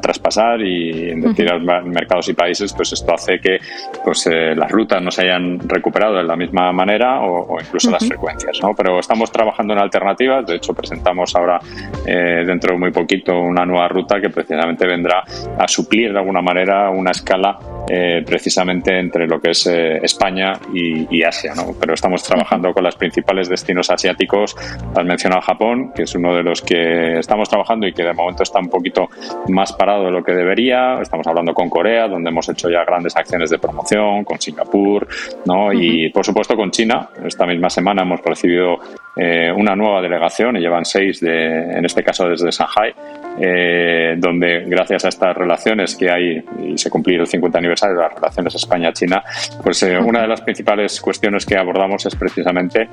traspasar 0.00 0.60
y 0.60 1.10
en 1.10 1.20
determinados 1.20 1.84
mercados 1.86 2.28
y 2.28 2.34
países 2.34 2.72
pues 2.72 2.92
esto 2.92 3.14
hace 3.14 3.38
que 3.38 3.58
pues, 4.04 4.26
las 4.26 4.70
rutas 4.70 5.02
no 5.02 5.10
se 5.10 5.22
hayan 5.22 5.58
recuperado 5.68 6.16
de 6.16 6.24
la 6.24 6.36
misma 6.36 6.72
manera 6.72 7.20
o, 7.20 7.58
incluso 7.60 7.90
las 7.90 8.06
frecuencias. 8.06 8.51
Pero 8.76 8.98
estamos 8.98 9.30
trabajando 9.30 9.72
en 9.72 9.80
alternativas, 9.80 10.46
de 10.46 10.56
hecho 10.56 10.74
presentamos 10.74 11.34
ahora 11.34 11.58
eh, 12.06 12.44
dentro 12.46 12.72
de 12.72 12.78
muy 12.78 12.90
poquito 12.90 13.38
una 13.38 13.64
nueva 13.64 13.88
ruta 13.88 14.20
que 14.20 14.30
precisamente 14.30 14.86
vendrá 14.86 15.24
a 15.58 15.68
suplir 15.68 16.12
de 16.12 16.18
alguna 16.18 16.42
manera 16.42 16.90
una 16.90 17.10
escala 17.10 17.58
eh, 17.88 18.22
precisamente 18.24 18.98
entre 18.98 19.26
lo 19.26 19.40
que 19.40 19.50
es 19.50 19.66
eh, 19.66 19.98
España 20.02 20.52
y, 20.72 21.22
Asia. 21.22 21.54
¿no? 21.54 21.74
Pero 21.78 21.94
estamos 21.94 22.22
trabajando 22.22 22.72
con 22.72 22.84
los 22.84 22.96
principales 22.96 23.48
destinos 23.48 23.90
asiáticos. 23.90 24.56
Has 24.94 25.04
mencionado 25.04 25.40
Japón, 25.42 25.92
que 25.94 26.02
es 26.02 26.14
uno 26.14 26.34
de 26.34 26.42
los 26.42 26.62
que 26.62 27.18
estamos 27.18 27.48
trabajando 27.48 27.86
y 27.86 27.92
que 27.92 28.02
de 28.02 28.12
momento 28.12 28.42
está 28.42 28.58
un 28.58 28.68
poquito 28.68 29.08
más 29.48 29.72
parado 29.72 30.04
de 30.04 30.10
lo 30.10 30.22
que 30.22 30.32
debería. 30.32 31.00
Estamos 31.00 31.26
hablando 31.26 31.54
con 31.54 31.68
Corea, 31.70 32.08
donde 32.08 32.30
hemos 32.30 32.48
hecho 32.48 32.68
ya 32.68 32.84
grandes 32.84 33.16
acciones 33.16 33.50
de 33.50 33.58
promoción, 33.58 34.24
con 34.24 34.40
Singapur, 34.40 35.06
¿no? 35.46 35.72
y 35.72 36.10
por 36.10 36.24
supuesto 36.24 36.56
con 36.56 36.70
China. 36.70 37.08
Esta 37.24 37.46
misma 37.46 37.70
semana 37.70 38.02
hemos 38.02 38.20
recibido 38.22 38.78
eh, 39.14 39.52
una 39.52 39.76
nueva 39.76 40.00
delegación 40.00 40.56
y 40.56 40.60
llevan 40.60 40.84
seis, 40.84 41.20
de, 41.20 41.76
en 41.76 41.84
este 41.84 42.02
caso 42.02 42.26
desde 42.28 42.50
Shanghai, 42.50 42.94
eh, 43.38 44.14
donde 44.16 44.64
gracias 44.66 45.04
a 45.04 45.08
estas 45.08 45.36
relaciones 45.36 45.94
que 45.96 46.10
hay 46.10 46.42
y 46.62 46.78
se 46.78 46.88
cumplió 46.88 47.20
el 47.20 47.26
50 47.26 47.58
aniversario 47.58 47.96
de 47.96 48.02
las 48.02 48.14
relaciones 48.14 48.54
España-China, 48.54 49.22
pues 49.62 49.82
eh, 49.82 49.98
una 49.98 50.22
de 50.22 50.28
las 50.28 50.40
principales 50.40 51.00
cuestiones 51.00 51.44
que 51.44 51.56
abordamos 51.56 52.06
es 52.06 52.16
precisamente 52.16 52.88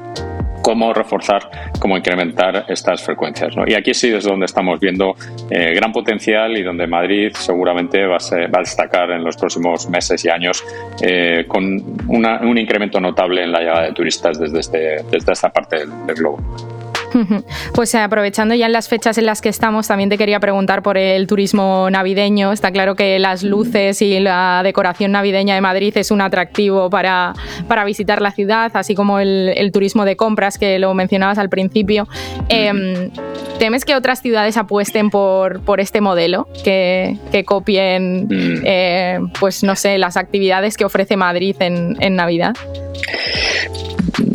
cómo 0.62 0.93
reforzar, 0.93 1.50
cómo 1.80 1.98
incrementar 1.98 2.65
estas 2.67 3.02
frecuencias. 3.04 3.54
Y 3.67 3.74
aquí 3.74 3.93
sí 3.93 4.10
es 4.10 4.24
donde 4.24 4.45
estamos 4.45 4.80
viendo 4.80 5.15
eh, 5.50 5.74
gran 5.74 5.91
potencial 5.91 6.58
y 6.58 6.63
donde 6.63 6.88
Madrid 6.88 7.32
seguramente 7.34 8.06
va 8.06 8.17
a, 8.17 8.60
destacar 8.60 9.12
en 9.12 9.24
los 9.24 9.38
próximos 9.38 9.89
meses 9.89 10.24
y 10.26 10.30
años 10.30 10.63
eh, 11.02 11.45
con 11.48 11.63
un 12.08 12.58
incremento 12.58 13.00
notable 13.00 13.43
en 13.43 13.52
la 13.52 13.60
llegada 13.60 13.84
de 13.84 13.93
turistas 13.93 14.39
desde, 14.39 14.60
este, 14.60 15.04
desde 15.10 15.32
esta 15.32 15.50
parte 15.50 15.78
del 15.78 16.15
globo. 16.15 16.39
Pues 17.74 17.93
eh, 17.93 18.00
aprovechando 18.00 18.56
ya 18.56 18.65
en 18.65 18.74
las 18.74 18.89
fechas 18.89 19.17
en 19.17 19.26
las 19.26 19.41
que 19.41 19.50
estamos, 19.50 19.88
también 19.88 20.10
te 20.10 20.17
quería 20.17 20.39
preguntar 20.39 20.82
por 20.82 20.98
el 20.98 21.28
turismo 21.28 21.89
navideño. 21.89 22.52
Está 22.52 22.72
claro 22.72 22.95
que 22.95 23.19
las 23.19 23.43
luces 23.43 24.02
y 24.02 24.19
la 24.19 24.62
decoración 24.63 25.12
navideña 25.12 25.56
de 25.56 25.62
Madrid 25.62 25.95
es 25.95 26.12
un 26.12 26.22
atractivo 26.22 26.89
para, 26.89 27.34
para 27.67 27.86
visitar 27.86 28.22
la 28.22 28.32
ciudad, 28.32 28.72
así 28.74 28.95
como 28.95 29.19
el, 29.19 29.69
turismo 29.72 30.04
de 30.04 30.15
compras 30.15 30.58
que 30.58 30.80
lo 30.80 30.93
mencionabas 30.93 31.38
al 31.38 31.50
principio. 31.50 32.08
Em, 32.50 33.12
¿Temes 33.60 33.86
que 33.86 33.93
otras 33.95 34.22
ciudades 34.22 34.58
apuesten 34.58 35.10
por, 35.10 35.62
por 35.62 35.80
este 35.80 36.02
modelo, 36.02 36.48
que, 36.63 37.17
copien, 37.45 38.26
mm. 38.26 38.62
eh, 38.65 39.19
pues 39.39 39.63
no 39.63 39.76
sé, 39.76 39.98
las 39.98 40.17
actividades 40.17 40.78
que 40.78 40.86
ofrece 40.86 41.17
Madrid 41.17 41.56
en, 41.60 41.98
en 42.00 42.15
Navidad? 42.15 42.56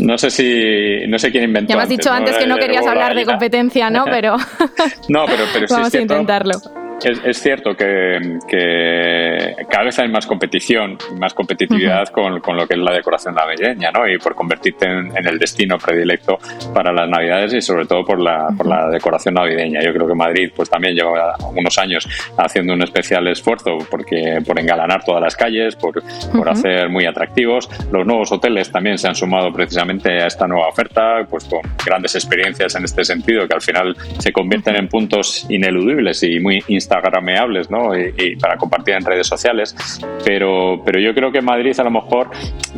No 0.04 0.18
sé 0.18 0.30
si. 0.30 1.06
No 1.08 1.18
sé 1.18 1.30
quién 1.30 1.44
inventó. 1.44 1.70
Ya 1.70 1.76
me 1.76 1.82
has 1.82 1.88
dicho 1.88 2.12
antes, 2.12 2.36
que 2.36 2.46
no 2.46 2.56
querías 2.56 2.86
hablar 2.86 3.14
de 3.14 3.24
competencia, 3.24 3.90
¿no? 3.90 4.04
Pero. 4.04 4.36
no, 5.08 5.24
pero, 5.26 5.44
pero 5.52 5.66
sí 5.66 5.74
Vamos 5.74 5.94
a 5.94 6.00
intentarlo. 6.00 6.83
Es, 7.02 7.42
cierto 7.42 7.74
que, 7.76 8.36
cada 9.68 9.84
vez 9.84 9.98
hay 9.98 10.08
más 10.08 10.26
competición, 10.26 10.96
más 11.18 11.34
competitividad 11.34 12.08
con, 12.08 12.40
lo 12.56 12.66
que 12.66 12.74
es 12.74 12.80
la 12.80 12.92
decoración 12.92 13.34
navideña, 13.34 13.90
¿no? 13.90 14.08
Y 14.08 14.18
por 14.18 14.34
convertirte 14.34 14.86
en, 14.86 15.12
el 15.26 15.38
destino 15.38 15.76
predilecto 15.78 16.38
para 16.72 16.92
las 16.92 17.08
navidades 17.08 17.52
y 17.54 17.60
sobre 17.60 17.86
todo 17.86 18.04
por 18.04 18.20
la, 18.20 18.48
por 18.56 18.66
la 18.66 18.88
decoración 18.88 19.34
navideña. 19.34 19.82
Yo 19.82 19.92
creo 19.92 20.06
que 20.06 20.14
Madrid 20.14 20.50
pues 20.54 20.70
también 20.70 20.94
lleva 20.94 21.34
unos 21.54 21.78
años 21.78 22.08
haciendo 22.38 22.72
un 22.72 22.82
especial 22.82 23.26
esfuerzo 23.28 23.78
porque, 23.90 24.40
por 24.46 24.58
engalanar 24.58 25.04
todas 25.04 25.22
las 25.22 25.36
calles, 25.36 25.76
por, 25.76 26.02
por 26.32 26.48
hacer 26.48 26.88
muy 26.88 27.04
atractivos. 27.06 27.68
Los 27.92 28.06
nuevos 28.06 28.32
hoteles 28.32 28.70
también 28.70 28.98
se 28.98 29.08
han 29.08 29.14
sumado 29.14 29.52
precisamente 29.52 30.22
a 30.22 30.26
esta 30.26 30.46
nueva 30.46 30.68
oferta, 30.68 31.26
pues 31.28 31.44
con 31.44 31.60
grandes 31.84 32.14
experiencias 32.14 32.74
en 32.74 32.84
este 32.84 33.04
sentido 33.04 33.46
que 33.46 33.54
al 33.54 33.62
final 33.62 33.96
se 34.18 34.32
convierten 34.32 34.76
en 34.76 34.88
puntos 34.88 35.46
ineludibles 35.48 36.22
y 36.22 36.40
muy 36.40 36.62
instagrameables 36.84 37.70
¿no? 37.70 37.96
Y, 37.96 38.36
para 38.36 38.56
compartir 38.56 38.94
en 38.94 39.04
redes 39.04 39.26
sociales. 39.26 39.74
Pero, 40.24 40.82
pero 40.84 41.00
yo 41.00 41.14
creo 41.14 41.32
que 41.32 41.40
Madrid 41.40 41.78
a 41.78 41.84
lo 41.84 41.90
mejor, 41.90 42.30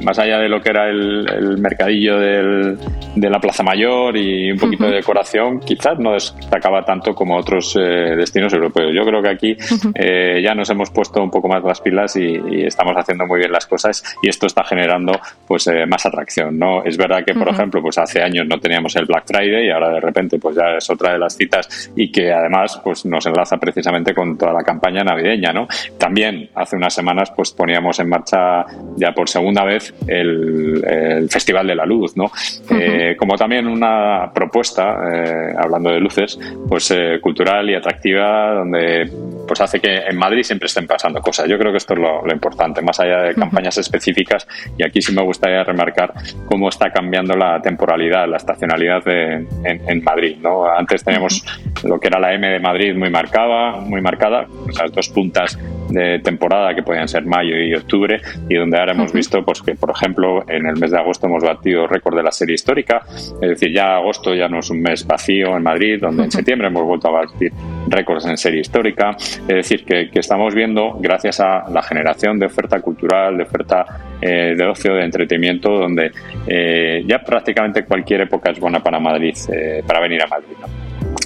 más 0.03 0.19
allá 0.19 0.39
de 0.39 0.49
lo 0.49 0.61
que 0.61 0.71
era 0.71 0.89
el, 0.89 1.59
mercadillo 1.59 2.19
del, 2.19 2.79
de 3.15 3.31
la 3.31 3.41
Plaza 3.41 3.63
Mayor 3.63 4.17
y 4.17 4.53
un 4.53 4.59
poquito 4.59 4.85
de 4.85 4.97
decoración, 4.97 5.61
quizás 5.61 5.99
no 5.99 6.13
destacaba 6.13 6.85
tanto 6.85 7.15
como 7.15 7.37
otros 7.37 7.77
eh, 7.77 8.15
destinos 8.17 8.53
europeos. 8.53 8.93
Yo 8.95 9.05
creo 9.05 9.23
que 9.23 9.29
aquí 9.29 9.57
eh, 9.95 10.41
ya 10.43 10.55
nos 10.55 10.71
hemos 10.71 10.91
puesto 10.91 11.23
un 11.23 11.31
poco 11.31 11.49
más 11.49 11.63
las 11.65 11.81
pilas 11.81 12.17
y, 12.17 12.37
estamos 12.67 12.95
haciendo 12.97 13.27
muy 13.27 13.39
bien 13.39 13.53
las 13.53 13.67
cosas 13.67 14.03
y 14.23 14.29
esto 14.29 14.47
está 14.47 14.65
generando 14.65 15.13
pues 15.47 15.67
eh, 15.69 15.87
más 15.87 16.05
atracción. 16.05 16.59
¿no? 16.59 16.83
Es 16.85 16.97
verdad 16.97 17.25
que, 17.25 17.35
por 17.35 17.49
ejemplo, 17.49 17.81
pues 17.81 17.99
hace 17.99 18.23
años 18.23 18.47
no 18.47 18.59
teníamos 18.59 18.95
el 18.97 19.07
Black 19.07 19.25
Friday 19.27 19.67
y 19.67 19.71
ahora 19.71 19.91
de 19.91 20.01
repente 20.01 20.39
pues 20.39 20.57
ya 20.57 20.77
es 20.77 20.89
otra 20.91 21.13
de 21.13 21.19
las 21.19 21.37
citas 21.37 21.91
y 21.95 22.11
que 22.11 22.33
además 22.33 22.81
pues 22.83 23.05
nos 23.07 23.25
enlaza 23.27 23.57
precisamente 23.59 23.96
con 24.15 24.37
toda 24.37 24.53
la 24.53 24.63
campaña 24.63 25.03
navideña, 25.03 25.53
¿no? 25.53 25.67
También 25.99 26.51
hace 26.55 26.77
unas 26.77 26.95
semanas 26.95 27.33
pues 27.35 27.53
poníamos 27.53 27.99
en 28.01 28.09
marcha 28.09 28.65
ya 28.97 29.13
por 29.13 29.29
segunda 29.29 29.65
vez 29.65 29.95
el, 30.07 31.27
Festival 31.31 31.67
de 31.67 31.75
la 31.75 31.87
Luz, 31.87 32.17
¿no? 32.17 32.31
Eh, 32.71 33.15
como 33.17 33.37
también 33.37 33.67
una 33.67 34.31
propuesta, 34.33 34.97
eh, 35.13 35.55
hablando 35.59 35.91
de 35.91 36.01
luces, 36.01 36.39
pues 36.69 36.91
eh, 36.91 37.19
cultural 37.21 37.69
y 37.69 37.75
atractiva, 37.75 38.55
donde 38.55 39.11
pues 39.47 39.61
hace 39.61 39.81
que 39.81 39.97
en 39.97 40.17
Madrid 40.17 40.43
siempre 40.43 40.67
estén 40.67 40.87
pasando 40.87 41.21
cosas. 41.21 41.49
Yo 41.49 41.59
creo 41.59 41.73
que 41.73 41.79
esto 41.79 41.95
es 41.95 42.01
lo, 42.01 42.33
importante, 42.33 42.83
más 42.83 42.99
allá 43.01 43.23
de 43.23 43.35
campañas 43.35 43.79
específicas, 43.79 44.47
y 44.77 44.85
aquí 44.85 45.01
sí 45.01 45.13
me 45.15 45.23
gustaría 45.23 45.63
remarcar 45.65 46.13
cómo 46.47 46.69
está 46.69 46.91
cambiando 46.91 47.35
la 47.35 47.61
temporalidad, 47.61 48.29
la 48.29 48.37
estacionalidad 48.37 49.03
en, 49.07 50.03
Madrid, 50.03 50.37
¿no? 50.41 50.69
Antes 50.69 51.03
teníamos 51.03 51.45
lo 51.83 51.99
que 51.99 52.09
era 52.09 52.21
la 52.21 52.33
M 52.35 52.47
de 52.47 52.61
Madrid 52.61 52.95
muy 52.95 53.11
marcada, 53.11 53.73
muy 53.81 54.01
marcada, 54.01 54.47
esas 54.69 54.93
dos 54.93 55.09
puntas 55.09 55.59
de 55.89 56.19
temporada 56.21 56.75
que 56.75 56.83
podían 56.83 57.09
ser 57.09 57.25
mayo 57.25 57.57
y 57.57 57.75
octubre 57.75 58.21
y 58.49 58.55
donde 58.55 58.79
ahora 58.79 58.93
hemos 58.93 59.13
visto 59.13 59.45
pues 59.45 59.63
que 59.63 59.75
por 59.75 59.91
ejemplo 59.91 60.45
en 60.49 60.67
el 60.67 60.77
mes 60.77 60.91
de 60.91 60.99
agosto 60.99 61.27
hemos 61.27 61.43
batido 61.43 61.87
récord 61.87 62.17
de 62.17 62.23
la 62.23 62.33
serie 62.33 62.55
histórica. 62.55 63.03
Es 63.41 63.49
decir 63.49 63.73
ya 63.73 63.97
agosto 63.97 64.35
ya 64.35 64.49
no 64.49 64.61
es 64.61 64.71
un 64.71 64.81
mes 64.81 65.07
vacío 65.07 65.57
en 65.57 65.63
Madrid 65.63 65.99
donde 66.01 66.25
en 66.25 66.31
septiembre 66.31 66.69
hemos 66.69 66.85
vuelto 66.85 67.09
a 67.09 67.23
batir 67.23 67.53
récords 67.89 68.27
en 68.27 68.37
serie 68.37 68.61
histórica. 68.61 69.17
Es 69.17 69.47
decir 69.47 69.85
que, 69.85 70.11
estamos 70.17 70.55
viendo 70.55 70.97
gracias 70.99 71.41
a 71.41 71.69
la 71.71 71.83
generación 71.83 72.39
de 72.39 72.47
oferta 72.47 72.81
cultural 72.81 73.37
de 73.37 73.43
oferta 73.45 73.87
eh, 74.21 74.55
de 74.57 74.67
ocio 74.67 74.95
de 74.95 75.05
entretenimiento 75.05 75.71
donde 75.71 76.11
eh, 76.47 77.05
ya 77.07 77.19
prácticamente 77.23 77.85
cualquier 77.85 78.23
época 78.23 78.51
es 78.51 78.59
buena 78.59 78.83
para 78.83 78.99
Madrid 78.99 79.37
eh, 79.53 79.83
para 79.87 80.01
venir 80.01 80.23
a 80.23 80.27
Madrid 80.27 80.57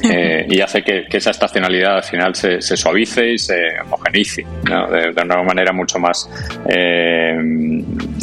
eh, 0.10 0.46
y 0.48 0.60
hace 0.60 0.82
que, 0.82 1.06
esa 1.10 1.30
estacionalidad 1.30 1.96
al 1.96 2.04
final 2.04 2.34
se, 2.34 2.60
suavice 2.60 3.32
y 3.32 3.38
se 3.38 3.54
homogeneice 3.84 4.46
de, 4.62 5.22
una 5.22 5.42
manera 5.42 5.72
mucho 5.72 5.98
más 5.98 6.28
eh, 6.68 7.36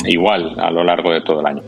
igual 0.06 0.60
a 0.60 0.72
lo 0.72 0.84
largo 0.84 1.12
de 1.12 1.22
todo 1.22 1.42
el 1.42 1.46
año. 1.48 1.64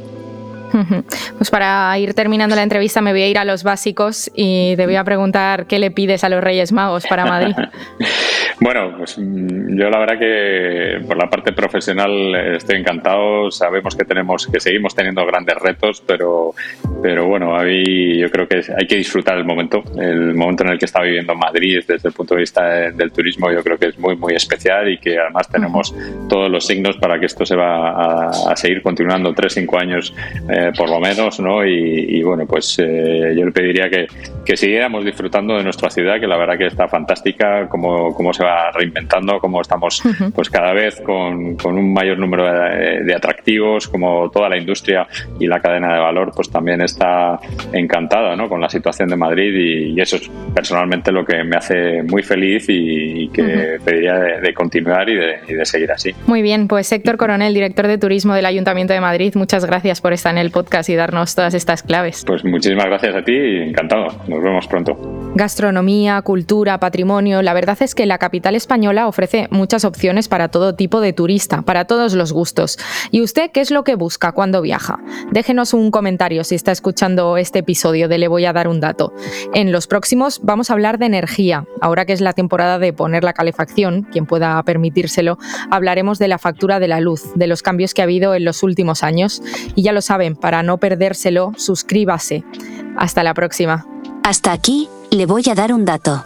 Pues 1.38 1.50
para 1.50 1.98
ir 1.98 2.14
terminando 2.14 2.56
la 2.56 2.64
entrevista 2.64 3.02
me 3.02 3.12
voy 3.12 3.22
a 3.22 3.28
ir 3.28 3.38
a 3.38 3.46
los 3.46 3.64
básicos 3.64 4.30
y 4.36 4.76
te 4.76 4.86
voy 4.86 4.96
a 4.96 5.04
preguntar 5.04 5.66
qué 5.68 5.80
le 5.80 5.90
pides 5.90 6.24
a 6.24 6.30
los 6.30 6.44
Reyes 6.44 6.72
Magos 6.72 7.06
para 7.08 7.26
Madrid. 7.26 7.56
bueno, 8.62 8.96
pues 8.98 9.18
mm, 9.18 9.78
yo 9.78 9.90
la 9.90 10.00
verdad 10.00 10.20
que 10.20 11.06
por 11.08 11.18
la 11.18 11.30
parte 11.30 11.52
profesional 11.52 12.36
estoy 12.56 12.78
encantado. 12.78 13.52
Sabemos 13.52 13.96
que 13.96 14.06
tenemos, 14.06 14.48
que 14.48 14.60
seguimos 14.60 14.94
teniendo 14.96 15.26
grandes 15.26 15.56
retos, 15.58 16.04
pero, 16.06 16.54
pero 17.02 17.28
bueno, 17.28 17.58
ahí 17.58 18.20
yo 18.20 18.30
creo 18.30 18.48
que 18.48 18.62
hay 18.78 18.88
que 18.88 18.96
disfrutar 18.96 19.38
el 19.38 19.46
momento, 19.46 19.84
el 20.00 20.34
momento 20.36 20.64
en 20.64 20.70
el 20.70 20.80
que 20.80 20.86
está 20.86 21.02
viviendo 21.02 21.36
Madrid 21.36 21.82
desde 21.88 22.10
el 22.10 22.14
punto 22.14 22.36
de 22.36 22.42
vista 22.42 22.92
del 22.92 23.12
turismo. 23.12 23.52
Yo 23.52 23.64
creo 23.64 23.78
que 23.78 23.88
es 23.88 24.00
muy 24.00 24.16
muy 24.16 24.34
especial 24.34 24.90
y 24.90 24.98
que 25.00 25.18
además 25.18 25.50
tenemos 25.50 25.96
todos 26.28 26.50
los 26.50 26.66
signos 26.66 26.98
para 26.98 27.20
que 27.20 27.26
esto 27.26 27.46
se 27.46 27.56
va 27.56 28.30
a, 28.30 28.56
seguir 28.56 28.82
continuando 28.82 29.34
tres 29.34 29.54
cinco 29.54 29.80
años. 29.80 30.14
Eh, 30.50 30.60
eh, 30.60 30.72
por 30.76 30.90
lo 30.90 31.00
menos, 31.00 31.40
¿no? 31.40 31.66
Y, 31.66 32.22
bueno, 32.24 32.46
pues 32.46 32.78
eh, 32.80 33.34
yo 33.38 33.46
le 33.46 33.52
pediría 33.52 33.90
que, 33.90 34.08
que, 34.50 34.58
siguiéramos 34.58 35.06
disfrutando 35.06 35.56
de 35.56 35.64
nuestra 35.64 35.90
ciudad, 35.90 36.20
que 36.20 36.28
la 36.28 36.38
verdad 36.38 36.58
que 36.58 36.66
está 36.66 36.88
fantástica, 36.88 37.68
cómo, 37.70 38.14
cómo 38.16 38.34
se 38.34 38.44
va 38.44 38.72
reinventando, 38.72 39.40
cómo 39.40 39.62
estamos 39.62 40.02
pues 40.34 40.50
cada 40.50 40.74
vez 40.74 41.00
con, 41.02 41.56
con 41.56 41.78
un 41.78 41.94
mayor 41.94 42.18
número 42.18 42.46
de, 42.46 43.14
atractivos, 43.14 43.88
como 43.88 44.30
toda 44.32 44.50
la 44.50 44.58
industria 44.58 45.08
y 45.40 45.48
la 45.48 45.60
cadena 45.60 45.94
de 45.94 46.00
valor, 46.00 46.32
pues 46.36 46.50
también 46.50 46.82
está 46.82 47.40
encantada, 47.74 48.36
¿no? 48.36 48.50
Con 48.50 48.62
la 48.62 48.70
situación 48.70 49.10
de 49.10 49.16
Madrid 49.16 49.94
y, 49.96 50.00
eso 50.00 50.16
es 50.16 50.32
personalmente 50.56 51.12
lo 51.12 51.26
que 51.26 51.44
me 51.44 51.58
hace 51.58 52.04
muy 52.04 52.24
feliz 52.24 52.66
y, 52.70 53.28
que 53.30 53.78
pediría 53.84 54.16
de, 54.16 54.54
continuar 54.54 55.10
y 55.10 55.16
de, 55.16 55.40
y 55.48 55.54
de 55.54 55.66
seguir 55.66 55.92
así. 55.92 56.16
Muy 56.26 56.42
bien, 56.42 56.68
pues 56.68 56.92
Héctor 56.92 57.18
Coronel, 57.18 57.54
director 57.54 57.88
de 57.88 57.98
Turismo 57.98 58.34
del 58.34 58.46
Ayuntamiento 58.46 58.94
de 58.94 59.02
Madrid, 59.02 59.34
muchas 59.36 59.66
gracias 59.66 60.02
por 60.02 60.14
estar 60.14 60.32
en 60.32 60.38
el 60.40 60.52
podcast 60.52 60.90
y 60.90 60.96
darnos 60.96 61.36
todas 61.36 61.54
estas 61.54 61.84
claves. 61.84 62.24
Pues 62.26 62.46
muchísimas 62.46 62.86
gracias 62.86 63.16
a 63.16 63.24
ti 63.24 63.34
y 63.34 63.70
encantado. 63.70 64.08
Nos 64.40 64.46
vemos 64.46 64.68
pronto. 64.68 64.98
Gastronomía, 65.36 66.22
cultura, 66.22 66.80
patrimonio. 66.80 67.42
La 67.42 67.54
verdad 67.54 67.78
es 67.82 67.94
que 67.94 68.06
la 68.06 68.18
capital 68.18 68.56
española 68.56 69.08
ofrece 69.08 69.50
muchas 69.52 69.84
opciones 69.84 70.30
para 70.30 70.48
todo 70.48 70.76
tipo 70.76 71.02
de 71.02 71.12
turista, 71.12 71.62
para 71.62 71.86
todos 71.86 72.14
los 72.14 72.32
gustos. 72.32 72.80
¿Y 73.12 73.22
usted 73.22 73.52
qué 73.52 73.60
es 73.60 73.70
lo 73.70 73.84
que 73.84 73.96
busca 73.96 74.32
cuando 74.32 74.62
viaja? 74.62 75.00
Déjenos 75.32 75.74
un 75.74 75.92
comentario 75.92 76.46
si 76.46 76.56
está 76.56 76.72
escuchando 76.72 77.36
este 77.36 77.60
episodio 77.60 78.08
de 78.08 78.18
Le 78.18 78.30
voy 78.30 78.46
a 78.46 78.54
dar 78.54 78.70
un 78.70 78.80
dato. 78.80 79.12
En 79.54 79.74
los 79.74 79.88
próximos 79.88 80.40
vamos 80.42 80.70
a 80.70 80.74
hablar 80.74 81.00
de 81.00 81.08
energía. 81.08 81.66
Ahora 81.82 82.06
que 82.06 82.14
es 82.14 82.22
la 82.22 82.32
temporada 82.32 82.80
de 82.80 82.94
poner 82.94 83.26
la 83.26 83.34
calefacción, 83.34 84.04
quien 84.04 84.26
pueda 84.26 84.64
permitírselo, 84.64 85.38
hablaremos 85.70 86.18
de 86.18 86.30
la 86.30 86.38
factura 86.38 86.80
de 86.80 86.88
la 86.88 87.02
luz, 87.02 87.34
de 87.36 87.48
los 87.48 87.62
cambios 87.62 87.94
que 87.94 88.02
ha 88.02 88.06
habido 88.06 88.36
en 88.36 88.46
los 88.46 88.64
últimos 88.64 89.04
años. 89.04 89.44
Y 89.76 89.84
ya 89.84 89.92
lo 89.92 90.02
saben, 90.02 90.38
para 90.38 90.64
no 90.64 90.78
perdérselo, 90.78 91.52
suscríbase. 91.58 92.46
Hasta 92.98 93.24
la 93.24 93.34
próxima. 93.34 93.86
Hasta 94.24 94.52
aquí, 94.52 94.90
le 95.12 95.26
voy 95.26 95.44
a 95.50 95.56
dar 95.56 95.74
un 95.74 95.86
dato. 95.86 96.24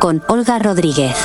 Con 0.00 0.22
Olga 0.28 0.58
Rodríguez. 0.58 1.16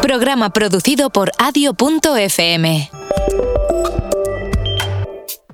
Programa 0.00 0.50
producido 0.50 1.10
por 1.10 1.32
adio.fm. 1.38 2.90